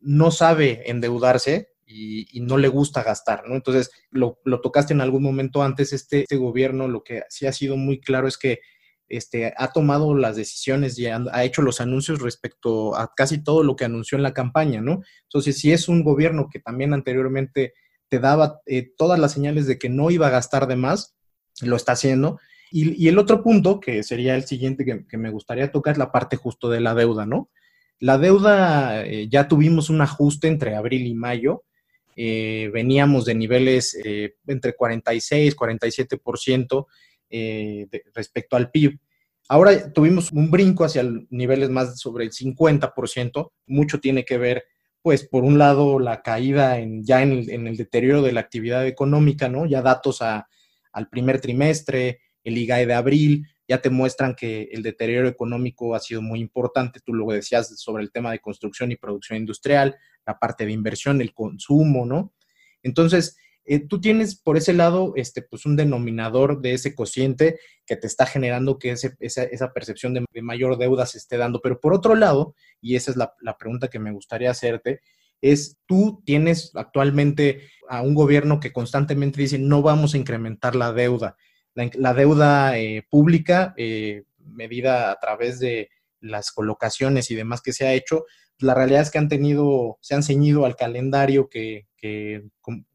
no 0.00 0.32
sabe 0.32 0.90
endeudarse, 0.90 1.68
y, 1.92 2.40
no 2.40 2.56
le 2.56 2.68
gusta 2.68 3.02
gastar, 3.02 3.48
¿no? 3.48 3.56
Entonces, 3.56 3.90
lo, 4.10 4.38
tocaste 4.62 4.92
en 4.92 5.00
algún 5.00 5.22
momento 5.22 5.62
antes, 5.62 5.92
este, 5.92 6.20
este, 6.20 6.36
gobierno 6.36 6.88
lo 6.88 7.02
que 7.02 7.22
sí 7.28 7.46
ha 7.46 7.52
sido 7.52 7.76
muy 7.76 8.00
claro 8.00 8.28
es 8.28 8.38
que 8.38 8.60
este, 9.08 9.52
ha 9.56 9.72
tomado 9.72 10.14
las 10.14 10.36
decisiones 10.36 10.96
y 10.98 11.06
ha, 11.06 11.44
hecho 11.44 11.62
los 11.62 11.80
anuncios 11.80 12.20
respecto 12.20 12.96
a 12.96 13.12
casi 13.16 13.42
todo 13.42 13.64
lo 13.64 13.74
que 13.74 13.84
anunció 13.84 14.16
en 14.16 14.22
la 14.22 14.34
campaña, 14.34 14.80
¿no? 14.80 15.02
Entonces, 15.24 15.58
si 15.58 15.72
es 15.72 15.88
un 15.88 16.04
gobierno 16.04 16.48
que 16.50 16.60
también 16.60 16.94
anteriormente 16.94 17.74
te 18.08 18.20
daba 18.20 18.60
eh, 18.66 18.92
todas 18.96 19.18
las 19.18 19.32
señales 19.32 19.66
de 19.66 19.78
que 19.78 19.88
no 19.88 20.10
iba 20.10 20.28
a 20.28 20.30
gastar 20.30 20.68
de 20.68 20.76
más, 20.76 21.16
lo 21.62 21.76
está 21.76 21.92
haciendo. 21.92 22.38
Y, 22.72 23.08
el 23.08 23.18
otro 23.18 23.42
punto, 23.42 23.80
que 23.80 24.02
sería 24.02 24.36
el 24.36 24.44
siguiente 24.44 24.84
que, 24.84 25.18
me 25.18 25.30
gustaría 25.30 25.72
tocar, 25.72 25.92
es 25.92 25.98
la 25.98 26.12
parte 26.12 26.36
justo 26.36 26.70
de 26.70 26.80
la 26.80 26.94
deuda, 26.94 27.26
¿no? 27.26 27.50
La 27.98 28.16
deuda, 28.16 29.04
eh, 29.04 29.28
ya 29.28 29.48
tuvimos 29.48 29.90
un 29.90 30.00
ajuste 30.00 30.46
entre 30.48 30.76
abril 30.76 31.06
y 31.06 31.14
mayo, 31.14 31.64
eh, 32.16 32.70
veníamos 32.72 33.24
de 33.24 33.34
niveles 33.34 33.98
eh, 34.04 34.34
entre 34.46 34.74
46, 34.74 35.56
47% 35.56 36.86
eh, 37.30 37.88
respecto 38.14 38.56
al 38.56 38.70
PIB. 38.70 38.98
Ahora 39.48 39.92
tuvimos 39.92 40.30
un 40.30 40.50
brinco 40.50 40.84
hacia 40.84 41.02
niveles 41.30 41.70
más 41.70 41.98
sobre 41.98 42.24
el 42.24 42.32
50%. 42.32 43.52
Mucho 43.66 44.00
tiene 44.00 44.24
que 44.24 44.36
ver, 44.36 44.64
pues, 45.00 45.26
por 45.26 45.44
un 45.44 45.58
lado, 45.58 45.98
la 45.98 46.22
caída 46.22 46.78
en, 46.78 47.04
ya 47.04 47.22
en 47.22 47.66
el, 47.66 47.76
deterioro 47.78 48.20
de 48.22 48.32
la 48.32 48.40
actividad 48.40 48.86
económica, 48.86 49.48
¿no? 49.48 49.66
Ya 49.66 49.80
datos 49.80 50.20
al 50.92 51.08
primer 51.08 51.40
trimestre, 51.40 52.20
el 52.44 52.58
IGAE 52.58 52.86
de 52.86 52.94
abril, 52.94 53.46
ya 53.68 53.80
te 53.80 53.90
muestran 53.90 54.34
que 54.34 54.68
el 54.72 54.82
deterioro 54.82 55.28
económico 55.28 55.94
ha 55.94 56.00
sido 56.00 56.22
muy 56.22 56.40
importante. 56.40 57.00
Tú 57.04 57.14
lo 57.14 57.26
decías 57.26 57.78
sobre 57.78 58.02
el 58.02 58.10
tema 58.10 58.32
de 58.32 58.40
construcción 58.40 58.90
y 58.90 58.96
producción 58.96 59.38
industrial, 59.38 59.96
la 60.26 60.38
parte 60.38 60.66
de 60.66 60.72
inversión, 60.72 61.20
el 61.20 61.32
consumo, 61.32 62.04
¿no? 62.04 62.34
Entonces, 62.82 63.36
eh, 63.64 63.86
tú 63.86 64.00
tienes 64.00 64.34
por 64.34 64.56
ese 64.56 64.72
lado 64.72 65.12
este, 65.14 65.42
pues 65.42 65.66
un 65.66 65.76
denominador 65.76 66.60
de 66.60 66.72
ese 66.72 66.94
cociente 66.94 67.60
que 67.86 67.94
te 67.94 68.08
está 68.08 68.26
generando 68.26 68.78
que 68.78 68.90
esa, 68.90 69.14
esa, 69.20 69.72
percepción 69.72 70.14
de, 70.14 70.42
mayor 70.42 70.76
deuda 70.76 71.06
se 71.06 71.18
esté 71.18 71.36
dando. 71.36 71.60
Pero 71.60 71.78
por 71.78 71.94
otro 71.94 72.16
lado, 72.16 72.56
y 72.80 72.96
esa 72.96 73.12
es 73.12 73.16
la, 73.16 73.34
la 73.40 73.56
pregunta 73.56 73.88
que 73.88 74.00
me 74.00 74.10
gustaría 74.10 74.50
hacerte, 74.50 75.02
es 75.40 75.78
tú 75.86 76.22
tienes 76.24 76.72
actualmente 76.74 77.68
a 77.88 78.02
un 78.02 78.14
gobierno 78.14 78.60
que 78.60 78.72
constantemente 78.72 79.40
dice 79.40 79.58
no 79.58 79.82
vamos 79.82 80.14
a 80.14 80.18
incrementar 80.18 80.76
la 80.76 80.92
deuda 80.92 81.36
la, 81.74 82.14
deuda 82.14 82.78
eh, 82.78 83.06
pública, 83.08 83.74
eh, 83.76 84.24
medida 84.38 85.10
a 85.10 85.18
través 85.18 85.58
de 85.60 85.90
las 86.20 86.50
colocaciones 86.50 87.30
y 87.30 87.34
demás 87.34 87.62
que 87.62 87.72
se 87.72 87.86
ha 87.86 87.94
hecho, 87.94 88.26
la 88.58 88.74
realidad 88.74 89.02
es 89.02 89.10
que 89.10 89.18
han 89.18 89.28
tenido, 89.28 89.98
se 90.02 90.14
han 90.14 90.22
ceñido 90.22 90.66
al 90.66 90.76
calendario 90.76 91.48
que, 91.48 91.86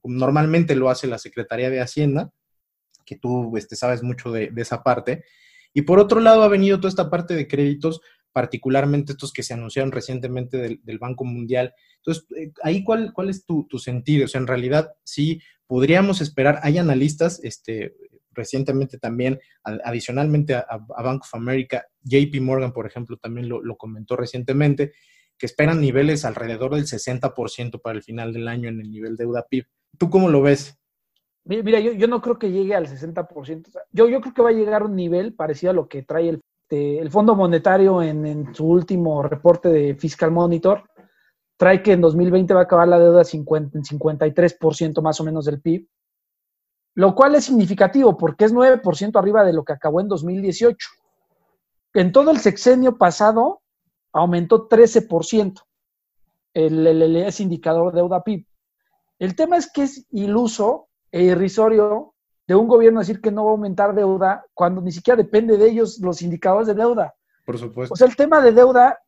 normalmente 0.03 0.75
lo 0.75 0.89
hace 0.89 1.07
la 1.07 1.17
Secretaría 1.17 1.69
de 1.69 1.81
Hacienda, 1.81 2.31
que 3.05 3.15
tú 3.15 3.55
este, 3.57 3.75
sabes 3.75 4.03
mucho 4.03 4.31
de, 4.31 4.51
esa 4.57 4.83
parte. 4.83 5.23
Y 5.73 5.83
por 5.83 5.99
otro 5.99 6.19
lado 6.19 6.43
ha 6.43 6.47
venido 6.47 6.77
toda 6.77 6.89
esta 6.89 7.09
parte 7.09 7.35
de 7.35 7.47
créditos, 7.47 8.01
particularmente 8.35 9.13
estos 9.13 9.31
que 9.31 9.43
se 9.43 9.53
anunciaron 9.53 9.93
recientemente 9.93 10.57
del, 10.83 10.99
Banco 10.99 11.23
Mundial. 11.23 11.73
Entonces, 11.99 12.27
eh, 12.37 12.51
ahí 12.63 12.83
cuál, 12.83 13.13
cuál 13.13 13.29
es 13.29 13.45
tu, 13.45 13.65
tu, 13.65 13.79
sentido? 13.79 14.25
O 14.25 14.27
sea, 14.27 14.41
en 14.41 14.47
realidad 14.47 14.91
sí 15.05 15.39
podríamos 15.67 16.19
esperar, 16.19 16.59
hay 16.61 16.77
analistas, 16.77 17.39
este, 17.43 17.95
recientemente 18.31 18.97
también, 18.97 19.39
adicionalmente 19.63 20.53
a, 20.53 20.77
Bank 20.77 21.21
of 21.21 21.33
America, 21.33 21.85
JP 22.01 22.41
Morgan, 22.41 22.73
por 22.73 22.85
ejemplo, 22.85 23.15
también 23.15 23.47
lo, 23.47 23.77
comentó 23.77 24.17
recientemente, 24.17 24.91
que 25.37 25.45
esperan 25.45 25.79
niveles 25.79 26.25
alrededor 26.25 26.75
del 26.75 26.87
60% 26.87 27.81
para 27.81 27.95
el 27.95 28.03
final 28.03 28.33
del 28.33 28.49
año 28.49 28.67
en 28.67 28.81
el 28.81 28.91
nivel 28.91 29.15
deuda 29.15 29.45
PIB. 29.49 29.65
¿Tú 29.97 30.09
cómo 30.09 30.27
lo 30.27 30.41
ves? 30.41 30.77
Mira, 31.45 31.79
yo, 31.79 32.07
no 32.09 32.21
creo 32.21 32.37
que 32.37 32.51
llegue 32.51 32.75
al 32.75 32.87
60%. 32.87 33.69
Yo, 33.93 34.09
yo 34.09 34.19
creo 34.19 34.33
que 34.33 34.41
va 34.41 34.49
a 34.49 34.53
llegar 34.53 34.81
a 34.81 34.85
un 34.85 34.95
nivel 34.97 35.33
parecido 35.33 35.69
a 35.71 35.75
lo 35.75 35.87
que 35.87 36.03
trae 36.03 36.27
el, 36.27 36.41
el 36.69 37.09
Fondo 37.11 37.35
Monetario 37.35 38.01
en, 38.01 38.53
su 38.53 38.65
último 38.67 39.23
reporte 39.23 39.69
de 39.69 39.95
Fiscal 39.95 40.31
Monitor. 40.31 40.83
Trae 41.57 41.81
que 41.81 41.93
en 41.93 42.01
2020 42.01 42.53
va 42.53 42.61
a 42.61 42.63
acabar 42.63 42.87
la 42.87 42.99
deuda 42.99 43.23
50, 43.23 43.77
en 43.77 43.83
53% 43.83 45.01
más 45.01 45.19
o 45.21 45.23
menos 45.23 45.45
del 45.45 45.61
PIB 45.61 45.87
lo 46.95 47.13
cual 47.13 47.35
es 47.35 47.45
significativo 47.45 48.17
porque 48.17 48.45
es 48.45 48.53
9% 48.53 49.19
arriba 49.19 49.43
de 49.43 49.53
lo 49.53 49.63
que 49.63 49.73
acabó 49.73 49.99
en 49.99 50.07
2018. 50.07 50.87
En 51.93 52.11
todo 52.11 52.31
el 52.31 52.39
sexenio 52.39 52.97
pasado 52.97 53.61
aumentó 54.13 54.67
13% 54.67 55.61
el, 56.53 56.87
el, 56.87 57.15
ese 57.17 57.43
indicador 57.43 57.91
de 57.91 57.99
deuda 57.99 58.23
PIB. 58.23 58.47
El 59.19 59.35
tema 59.35 59.57
es 59.57 59.71
que 59.71 59.83
es 59.83 60.07
iluso 60.11 60.87
e 61.11 61.23
irrisorio 61.23 62.14
de 62.47 62.55
un 62.55 62.67
gobierno 62.67 62.99
decir 62.99 63.21
que 63.21 63.31
no 63.31 63.45
va 63.45 63.51
a 63.51 63.53
aumentar 63.53 63.95
deuda 63.95 64.45
cuando 64.53 64.81
ni 64.81 64.91
siquiera 64.91 65.17
depende 65.17 65.57
de 65.57 65.69
ellos 65.69 65.99
los 65.99 66.21
indicadores 66.21 66.67
de 66.67 66.75
deuda. 66.75 67.15
Por 67.45 67.57
supuesto. 67.57 67.93
O 67.93 67.97
sea, 67.97 68.07
el 68.07 68.15
tema 68.15 68.41
de 68.41 68.51
deuda, 68.51 68.99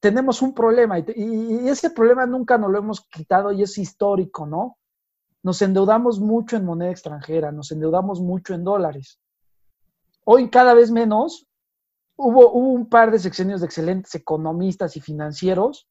tenemos 0.00 0.42
un 0.42 0.54
problema 0.54 0.98
y, 0.98 1.04
y 1.16 1.68
ese 1.68 1.90
problema 1.90 2.26
nunca 2.26 2.58
nos 2.58 2.70
lo 2.70 2.78
hemos 2.78 3.00
quitado 3.08 3.52
y 3.52 3.62
es 3.62 3.76
histórico, 3.78 4.46
¿no? 4.46 4.76
nos 5.46 5.62
endeudamos 5.62 6.18
mucho 6.18 6.56
en 6.56 6.64
moneda 6.64 6.90
extranjera, 6.90 7.52
nos 7.52 7.70
endeudamos 7.70 8.20
mucho 8.20 8.52
en 8.52 8.64
dólares. 8.64 9.20
Hoy 10.24 10.50
cada 10.50 10.74
vez 10.74 10.90
menos, 10.90 11.46
hubo, 12.16 12.50
un 12.50 12.88
par 12.88 13.12
de 13.12 13.20
sexenios 13.20 13.60
de 13.60 13.66
excelentes 13.66 14.12
economistas 14.16 14.96
y 14.96 15.00
financieros, 15.00 15.88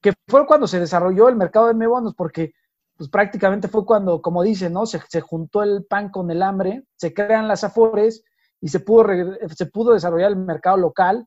que 0.00 0.12
fue 0.26 0.44
cuando 0.44 0.66
se 0.66 0.80
desarrolló 0.80 1.28
el 1.28 1.36
mercado 1.36 1.66
de 1.66 1.74
M-bonos, 1.74 2.16
porque 2.16 2.52
pues 2.96 3.10
prácticamente 3.10 3.68
fue 3.68 3.84
cuando, 3.84 4.22
como 4.22 4.42
dicen, 4.42 4.72
¿no? 4.72 4.86
Se, 4.86 5.20
juntó 5.20 5.62
el 5.62 5.84
pan 5.84 6.10
con 6.10 6.30
el 6.30 6.42
hambre, 6.42 6.84
se 6.96 7.12
crean 7.12 7.46
las 7.46 7.62
afores 7.62 8.24
y 8.60 8.68
se 8.68 8.80
pudo, 8.80 9.06
se 9.54 9.66
pudo 9.66 9.92
desarrollar 9.92 10.30
el 10.30 10.38
mercado 10.38 10.78
local, 10.78 11.26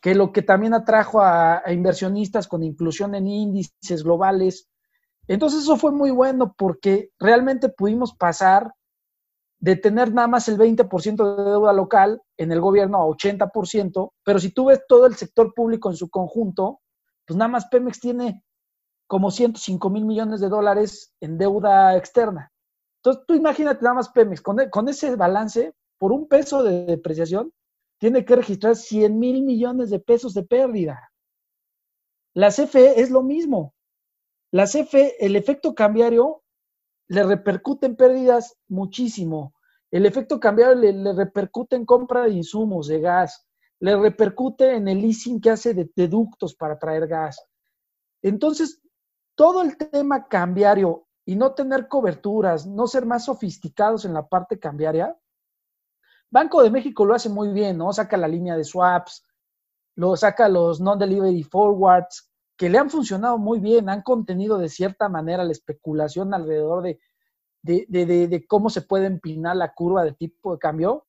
que 0.00 0.14
lo 0.14 0.32
que 0.32 0.42
también 0.42 0.72
atrajo 0.74 1.20
a, 1.20 1.62
inversionistas 1.68 2.48
con 2.48 2.62
inclusión 2.62 3.14
en 3.14 3.26
índices 3.26 4.02
globales. 4.02 4.68
Entonces 5.28 5.62
eso 5.62 5.76
fue 5.76 5.92
muy 5.92 6.10
bueno 6.10 6.54
porque 6.56 7.10
realmente 7.18 7.68
pudimos 7.68 8.14
pasar 8.14 8.72
de 9.60 9.76
tener 9.76 10.12
nada 10.12 10.26
más 10.26 10.48
el 10.48 10.58
20% 10.58 11.36
de 11.36 11.50
deuda 11.50 11.72
local 11.72 12.20
en 12.36 12.50
el 12.50 12.60
gobierno 12.60 12.98
a 12.98 13.06
80%, 13.06 14.12
pero 14.24 14.40
si 14.40 14.50
tú 14.50 14.66
ves 14.66 14.80
todo 14.88 15.06
el 15.06 15.14
sector 15.14 15.54
público 15.54 15.88
en 15.88 15.96
su 15.96 16.10
conjunto, 16.10 16.80
pues 17.24 17.36
nada 17.36 17.48
más 17.48 17.68
Pemex 17.68 18.00
tiene 18.00 18.42
como 19.12 19.30
105 19.30 19.90
mil 19.90 20.06
millones 20.06 20.40
de 20.40 20.48
dólares 20.48 21.12
en 21.20 21.36
deuda 21.36 21.98
externa. 21.98 22.50
Entonces 22.96 23.24
tú 23.26 23.34
imagínate 23.34 23.82
nada 23.82 23.96
más 23.96 24.08
Pemex, 24.08 24.40
con, 24.40 24.56
con 24.70 24.88
ese 24.88 25.14
balance, 25.16 25.74
por 25.98 26.12
un 26.12 26.26
peso 26.28 26.62
de 26.62 26.86
depreciación, 26.86 27.52
tiene 27.98 28.24
que 28.24 28.36
registrar 28.36 28.74
100 28.74 29.18
mil 29.18 29.42
millones 29.42 29.90
de 29.90 30.00
pesos 30.00 30.32
de 30.32 30.44
pérdida. 30.44 31.12
La 32.32 32.48
CFE 32.48 33.02
es 33.02 33.10
lo 33.10 33.22
mismo. 33.22 33.74
La 34.50 34.64
CFE, 34.64 35.22
el 35.22 35.36
efecto 35.36 35.74
cambiario 35.74 36.42
le 37.08 37.22
repercute 37.22 37.84
en 37.84 37.96
pérdidas 37.96 38.56
muchísimo. 38.66 39.52
El 39.90 40.06
efecto 40.06 40.40
cambiario 40.40 40.74
le, 40.74 41.12
repercute 41.12 41.76
en 41.76 41.84
compra 41.84 42.22
de 42.22 42.30
insumos 42.30 42.86
de 42.86 43.00
gas, 43.00 43.46
le 43.78 43.94
repercute 43.94 44.74
en 44.74 44.88
el 44.88 45.02
leasing 45.02 45.38
que 45.38 45.50
hace 45.50 45.74
de, 45.74 45.90
de 45.94 46.08
ductos 46.08 46.54
para 46.54 46.78
traer 46.78 47.06
gas. 47.08 47.46
Entonces, 48.22 48.81
todo 49.34 49.62
el 49.62 49.76
tema 49.76 50.28
cambiario 50.28 51.06
y 51.24 51.36
no 51.36 51.54
tener 51.54 51.88
coberturas, 51.88 52.66
no 52.66 52.86
ser 52.86 53.06
más 53.06 53.26
sofisticados 53.26 54.04
en 54.04 54.14
la 54.14 54.28
parte 54.28 54.58
cambiaria, 54.58 55.16
Banco 56.32 56.62
de 56.62 56.70
México 56.70 57.04
lo 57.04 57.14
hace 57.14 57.28
muy 57.28 57.52
bien, 57.52 57.76
¿no? 57.76 57.92
Saca 57.92 58.16
la 58.16 58.26
línea 58.26 58.56
de 58.56 58.64
swaps, 58.64 59.22
lo 59.96 60.16
saca 60.16 60.48
los 60.48 60.80
non-delivery 60.80 61.42
forwards, 61.42 62.32
que 62.56 62.70
le 62.70 62.78
han 62.78 62.88
funcionado 62.88 63.36
muy 63.36 63.60
bien, 63.60 63.90
han 63.90 64.00
contenido 64.00 64.56
de 64.56 64.70
cierta 64.70 65.10
manera 65.10 65.44
la 65.44 65.52
especulación 65.52 66.32
alrededor 66.32 66.82
de, 66.82 66.98
de, 67.62 68.46
cómo 68.48 68.70
se 68.70 68.80
puede 68.80 69.06
empinar 69.06 69.56
la 69.56 69.74
curva 69.74 70.04
de 70.04 70.12
tipo 70.12 70.54
de 70.54 70.58
cambio. 70.58 71.06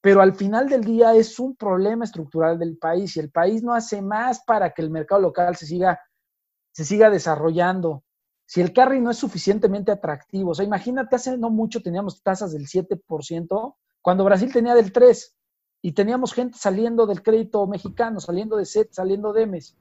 Pero 0.00 0.20
al 0.20 0.34
final 0.34 0.68
del 0.68 0.84
día 0.84 1.14
es 1.14 1.40
un 1.40 1.56
problema 1.56 2.04
estructural 2.04 2.58
del 2.60 2.78
país 2.78 3.16
y 3.16 3.20
el 3.20 3.32
país 3.32 3.64
no 3.64 3.72
hace 3.74 4.02
más 4.02 4.44
para 4.44 4.72
que 4.72 4.82
el 4.82 4.90
mercado 4.90 5.20
local 5.20 5.56
se 5.56 5.66
siga, 5.66 6.00
se 6.74 6.84
siga 6.84 7.08
desarrollando 7.08 8.02
si 8.46 8.60
el 8.60 8.72
carry 8.72 9.00
no 9.00 9.10
es 9.10 9.16
suficientemente 9.16 9.92
atractivo, 9.92 10.50
o 10.50 10.54
sea, 10.54 10.64
imagínate, 10.64 11.16
hace 11.16 11.38
no 11.38 11.48
mucho 11.48 11.80
teníamos 11.80 12.22
tasas 12.22 12.52
del 12.52 12.66
7%, 12.66 13.76
cuando 14.02 14.24
Brasil 14.24 14.52
tenía 14.52 14.74
del 14.74 14.92
3%, 14.92 15.32
y 15.82 15.92
teníamos 15.92 16.32
gente 16.32 16.58
saliendo 16.58 17.06
del 17.06 17.22
crédito 17.22 17.66
mexicano, 17.66 18.18
saliendo 18.18 18.56
de 18.56 18.64
SET, 18.64 18.90
saliendo 18.90 19.32
de 19.34 19.46
MES. 19.46 19.76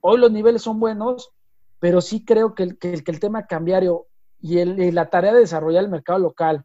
Hoy 0.00 0.18
los 0.18 0.30
niveles 0.30 0.62
son 0.62 0.80
buenos, 0.80 1.30
pero 1.78 2.00
sí 2.00 2.24
creo 2.24 2.54
que 2.54 2.64
el, 2.64 2.78
que 2.78 3.00
el, 3.04 3.20
tema 3.20 3.46
cambiario 3.46 4.06
y, 4.40 4.58
el, 4.58 4.94
la 4.94 5.10
tarea 5.10 5.32
de 5.32 5.40
desarrollar 5.40 5.84
el 5.84 5.90
mercado 5.90 6.18
local, 6.18 6.64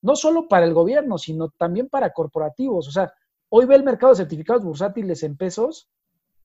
no 0.00 0.16
solo 0.16 0.48
para 0.48 0.64
el 0.64 0.72
gobierno, 0.72 1.18
sino 1.18 1.50
también 1.50 1.88
para 1.88 2.12
corporativos. 2.12 2.88
O 2.88 2.90
sea, 2.90 3.12
hoy 3.50 3.66
ve 3.66 3.74
el 3.74 3.84
mercado 3.84 4.14
de 4.14 4.16
certificados 4.16 4.64
bursátiles 4.64 5.22
en 5.22 5.36
pesos 5.36 5.90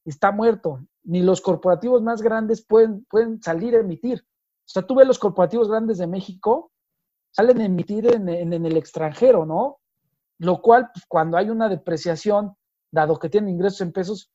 está 0.05 0.31
muerto. 0.31 0.79
Ni 1.03 1.21
los 1.21 1.41
corporativos 1.41 2.01
más 2.01 2.21
grandes 2.21 2.65
pueden, 2.65 3.05
pueden 3.05 3.41
salir 3.41 3.75
a 3.75 3.79
emitir. 3.79 4.25
O 4.65 4.67
sea, 4.67 4.83
tú 4.83 4.95
ves 4.95 5.07
los 5.07 5.19
corporativos 5.19 5.69
grandes 5.69 5.97
de 5.97 6.07
México, 6.07 6.71
salen 7.31 7.61
a 7.61 7.65
emitir 7.65 8.07
en, 8.13 8.29
el 8.29 8.77
extranjero, 8.77 9.45
¿no? 9.45 9.79
Lo 10.39 10.61
cual, 10.61 10.89
pues, 10.93 11.05
cuando 11.07 11.37
hay 11.37 11.49
una 11.49 11.69
depreciación, 11.69 12.55
dado 12.91 13.19
que 13.19 13.29
tienen 13.29 13.53
ingresos 13.53 13.81
en 13.81 13.91
pesos, 13.91 14.31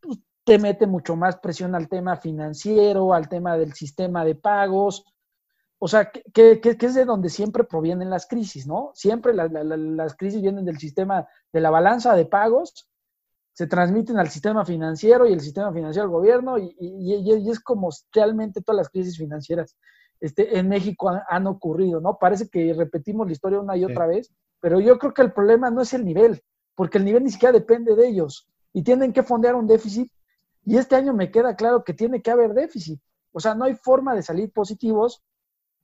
pues, 0.00 0.18
te 0.44 0.58
mete 0.58 0.86
mucho 0.86 1.16
más 1.16 1.36
presión 1.36 1.74
al 1.74 1.88
tema 1.88 2.16
financiero, 2.16 3.14
al 3.14 3.28
tema 3.28 3.56
del 3.56 3.72
sistema 3.72 4.24
de 4.24 4.34
pagos. 4.34 5.04
O 5.78 5.88
sea, 5.88 6.10
que, 6.10 6.60
es 6.62 6.94
de 6.94 7.04
donde 7.04 7.30
siempre 7.30 7.64
provienen 7.64 8.10
las 8.10 8.26
crisis, 8.26 8.66
¿no? 8.66 8.90
Siempre 8.94 9.32
las 9.34 10.16
crisis 10.16 10.42
vienen 10.42 10.64
del 10.64 10.78
sistema 10.78 11.26
de 11.52 11.60
la 11.60 11.70
balanza 11.70 12.14
de 12.14 12.26
pagos 12.26 12.91
se 13.52 13.66
transmiten 13.66 14.18
al 14.18 14.28
sistema 14.28 14.64
financiero 14.64 15.26
y 15.26 15.32
el 15.32 15.40
sistema 15.40 15.72
financiero 15.72 16.04
al 16.04 16.12
gobierno 16.12 16.58
y, 16.58 16.74
y, 16.78 17.50
es 17.50 17.60
como 17.60 17.90
realmente 18.12 18.62
todas 18.62 18.78
las 18.78 18.88
crisis 18.88 19.18
financieras 19.18 19.76
este, 20.20 20.58
en 20.58 20.68
México 20.68 21.10
han, 21.28 21.46
ocurrido, 21.46 22.00
¿no? 22.00 22.16
Parece 22.18 22.48
que 22.48 22.72
repetimos 22.72 23.26
la 23.26 23.32
historia 23.32 23.60
una 23.60 23.76
y 23.76 23.84
otra 23.84 24.06
vez, 24.06 24.32
pero 24.60 24.80
yo 24.80 24.98
creo 24.98 25.12
que 25.12 25.22
el 25.22 25.32
problema 25.32 25.70
no 25.70 25.82
es 25.82 25.92
el 25.94 26.04
nivel, 26.04 26.42
porque 26.76 26.98
el 26.98 27.04
nivel 27.04 27.24
ni 27.24 27.30
siquiera 27.30 27.52
depende 27.52 27.96
de 27.96 28.08
ellos 28.08 28.48
y 28.72 28.82
tienen 28.84 29.12
que 29.12 29.24
fondear 29.24 29.54
un 29.54 29.66
déficit 29.66 30.10
y 30.64 30.76
este 30.76 30.94
año 30.94 31.12
me 31.12 31.30
queda 31.30 31.56
claro 31.56 31.82
que 31.82 31.92
tiene 31.92 32.22
que 32.22 32.30
haber 32.30 32.54
déficit. 32.54 33.00
O 33.32 33.40
sea, 33.40 33.54
no 33.54 33.64
hay 33.64 33.74
forma 33.74 34.14
de 34.14 34.22
salir 34.22 34.52
positivos 34.52 35.22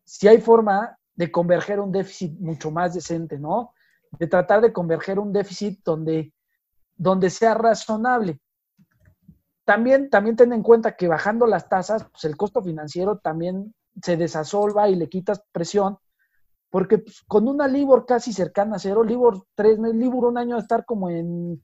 si 0.05 0.29
hay 0.29 0.41
forma 0.41 0.97
de 1.17 1.31
converger 1.33 1.81
un 1.81 1.91
déficit 1.91 2.39
mucho 2.39 2.71
más 2.71 2.95
decente, 2.95 3.39
¿no? 3.39 3.73
De 4.19 4.27
tratar 4.29 4.61
de 4.61 4.73
converger 4.73 5.19
un 5.19 5.33
déficit 5.33 5.81
donde 5.85 6.33
donde 6.99 7.31
sea 7.31 7.55
razonable. 7.55 8.41
También, 9.65 10.11
también 10.11 10.37
ten 10.37 10.53
en 10.53 10.63
cuenta 10.63 10.97
que 10.97 11.09
bajando 11.09 11.47
las 11.47 11.69
tasas, 11.69 12.07
pues 12.11 12.25
el 12.25 12.37
costo 12.37 12.63
financiero 12.63 13.19
también 13.19 13.75
se 14.03 14.17
desasolva 14.17 14.89
y 14.89 14.97
le 14.97 15.09
quitas 15.09 15.43
presión, 15.53 15.99
porque 16.71 16.99
pues, 16.99 17.23
con 17.27 17.49
una 17.49 17.67
Libor 17.67 18.05
casi 18.05 18.33
cercana 18.33 18.77
a 18.77 18.79
cero, 18.79 19.03
Libor 19.03 19.45
tres 19.55 19.79
meses, 19.79 19.97
Libor 19.97 20.27
un 20.27 20.39
año 20.39 20.57
a 20.57 20.61
estar 20.61 20.85
como 20.85 21.09
en 21.11 21.63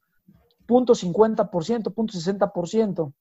punto 0.67 0.95
.50%, 0.95 1.93
punto 1.93 2.13
.60%. 2.15 3.13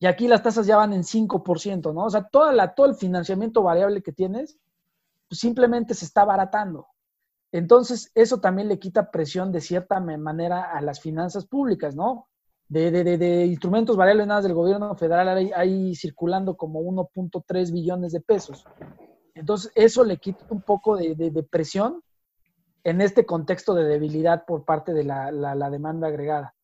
Y 0.00 0.06
aquí 0.06 0.28
las 0.28 0.42
tasas 0.42 0.66
ya 0.66 0.76
van 0.76 0.92
en 0.92 1.02
5%, 1.02 1.92
¿no? 1.92 2.04
O 2.04 2.10
sea, 2.10 2.22
toda 2.22 2.52
la, 2.52 2.74
todo 2.74 2.86
el 2.86 2.94
financiamiento 2.94 3.62
variable 3.62 4.02
que 4.02 4.12
tienes, 4.12 4.56
pues 5.28 5.40
simplemente 5.40 5.94
se 5.94 6.04
está 6.04 6.24
baratando. 6.24 6.86
Entonces, 7.52 8.10
eso 8.14 8.40
también 8.40 8.68
le 8.68 8.78
quita 8.78 9.10
presión 9.10 9.52
de 9.52 9.60
cierta 9.60 10.00
manera 10.00 10.70
a 10.70 10.80
las 10.82 11.00
finanzas 11.00 11.46
públicas, 11.46 11.96
¿no? 11.96 12.28
De, 12.68 12.90
de, 12.90 13.16
de, 13.16 13.46
instrumentos 13.46 13.96
variables 13.96 14.26
nada 14.26 14.42
del 14.42 14.52
gobierno 14.52 14.94
federal 14.94 15.50
hay, 15.54 15.94
circulando 15.94 16.54
como 16.54 16.80
1.3 16.80 17.72
billones 17.72 18.12
de 18.12 18.20
pesos. 18.20 18.66
Entonces, 19.34 19.72
eso 19.74 20.04
le 20.04 20.18
quita 20.18 20.44
un 20.50 20.60
poco 20.60 20.96
de, 20.96 21.46
presión 21.50 22.02
en 22.84 23.00
este 23.00 23.24
contexto 23.24 23.74
de 23.74 23.84
debilidad 23.84 24.44
por 24.44 24.66
parte 24.66 24.92
de 24.92 25.04
la, 25.04 25.32
la, 25.32 25.70
demanda 25.70 26.08
agregada. 26.08 26.54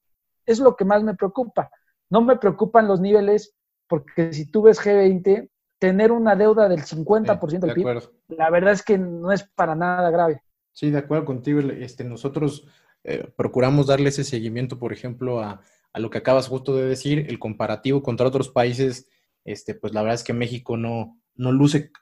Es 0.45 0.59
lo 0.59 0.77
que 0.77 0.85
más 0.85 1.03
me 1.03 1.15
preocupa. 1.15 1.71
No 2.11 2.21
me 2.21 2.37
preocupan 2.37 2.87
los 2.87 3.01
niveles, 3.01 3.55
porque 3.89 4.35
si 4.35 4.51
tú 4.51 4.63
ves 4.63 4.79
G20, 4.79 5.49
tener 5.79 6.13
una 6.13 6.37
deuda 6.37 6.69
del 6.69 6.83
50% 6.85 7.61
del 7.61 7.75
PIB, 7.75 8.03
la 8.29 8.51
verdad 8.51 8.75
es 8.75 8.83
que 8.83 8.99
no 8.99 9.33
es 9.33 9.43
para 9.55 9.75
nada 9.75 10.11
grave. 10.11 10.44
Sí, 10.75 10.91
de 10.91 10.99
acuerdo 10.99 11.25
contigo. 11.25 11.61
Este, 11.61 12.05
nosotros 12.05 12.67
eh, 13.05 13.31
procuramos 13.37 13.87
darle 13.87 14.09
ese 14.11 14.25
seguimiento, 14.25 14.79
por 14.79 14.93
ejemplo, 14.93 15.41
a, 15.41 15.63
lo 15.95 16.11
que 16.11 16.19
acabas 16.19 16.49
justo 16.49 16.77
de 16.77 16.85
decir, 16.85 17.27
el 17.29 17.39
comparativo 17.39 18.03
contra 18.03 18.27
otros 18.27 18.49
países, 18.49 19.09
este, 19.45 19.77
pues 19.77 19.95
la 19.95 20.03
verdad 20.03 20.17
es 20.17 20.25
que 20.25 20.33
México 20.33 20.77
no, 20.77 21.21
no 21.37 21.53
luce, 21.53 21.93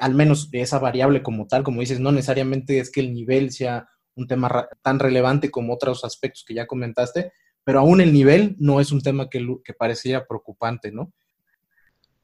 al 0.00 0.14
menos 0.14 0.48
esa 0.52 0.78
variable 0.78 1.22
como 1.22 1.46
tal, 1.46 1.62
como 1.62 1.80
dices, 1.80 2.00
no 2.00 2.12
necesariamente 2.12 2.78
es 2.78 2.90
que 2.90 3.00
el 3.00 3.12
nivel 3.12 3.52
sea 3.52 3.86
un 4.14 4.26
tema 4.26 4.68
tan 4.80 4.98
relevante 4.98 5.50
como 5.50 5.74
otros 5.74 6.02
aspectos 6.02 6.44
que 6.46 6.54
ya 6.54 6.66
comentaste, 6.66 7.32
pero 7.62 7.80
aún 7.80 8.00
el 8.00 8.14
nivel 8.14 8.56
no 8.58 8.80
es 8.80 8.90
un 8.90 9.02
tema 9.02 9.28
que, 9.28 9.46
que 9.62 9.74
parecía 9.74 10.24
preocupante, 10.26 10.90
¿no? 10.90 11.12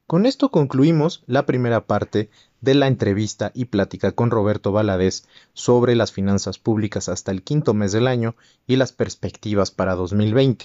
Con 0.08 0.24
esto 0.24 0.50
concluimos 0.50 1.22
la 1.26 1.44
primera 1.44 1.86
parte 1.86 2.30
de 2.62 2.72
la 2.72 2.86
entrevista 2.86 3.52
y 3.54 3.66
plática 3.66 4.12
con 4.12 4.30
Roberto 4.30 4.72
Valadez 4.72 5.24
sobre 5.52 5.94
las 5.96 6.12
finanzas 6.12 6.58
públicas 6.58 7.10
hasta 7.10 7.30
el 7.30 7.42
quinto 7.42 7.74
mes 7.74 7.92
del 7.92 8.06
año 8.06 8.34
y 8.66 8.76
las 8.76 8.94
perspectivas 8.94 9.70
para 9.70 9.94
2020. 9.96 10.64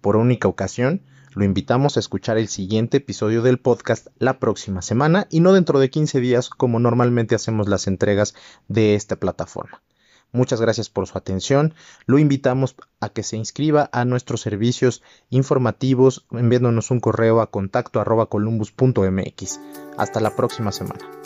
Por 0.00 0.16
única 0.16 0.48
ocasión, 0.48 1.02
lo 1.32 1.44
invitamos 1.44 1.96
a 1.96 2.00
escuchar 2.00 2.38
el 2.38 2.48
siguiente 2.48 2.96
episodio 2.96 3.40
del 3.40 3.60
podcast 3.60 4.08
la 4.18 4.40
próxima 4.40 4.82
semana 4.82 5.28
y 5.30 5.38
no 5.38 5.52
dentro 5.52 5.78
de 5.78 5.88
15 5.88 6.18
días 6.18 6.50
como 6.50 6.80
normalmente 6.80 7.36
hacemos 7.36 7.68
las 7.68 7.86
entregas 7.86 8.34
de 8.66 8.96
esta 8.96 9.14
plataforma. 9.14 9.80
Muchas 10.32 10.60
gracias 10.60 10.90
por 10.90 11.06
su 11.06 11.16
atención. 11.16 11.74
Lo 12.06 12.18
invitamos 12.18 12.76
a 13.00 13.08
que 13.08 13.22
se 13.22 13.36
inscriba 13.36 13.88
a 13.92 14.04
nuestros 14.04 14.40
servicios 14.40 15.02
informativos 15.30 16.26
enviándonos 16.30 16.90
un 16.90 17.00
correo 17.00 17.40
a 17.40 17.50
contacto 17.50 18.00
arroba 18.00 18.26
columbus.mx. 18.26 19.60
Hasta 19.96 20.20
la 20.20 20.36
próxima 20.36 20.72
semana. 20.72 21.25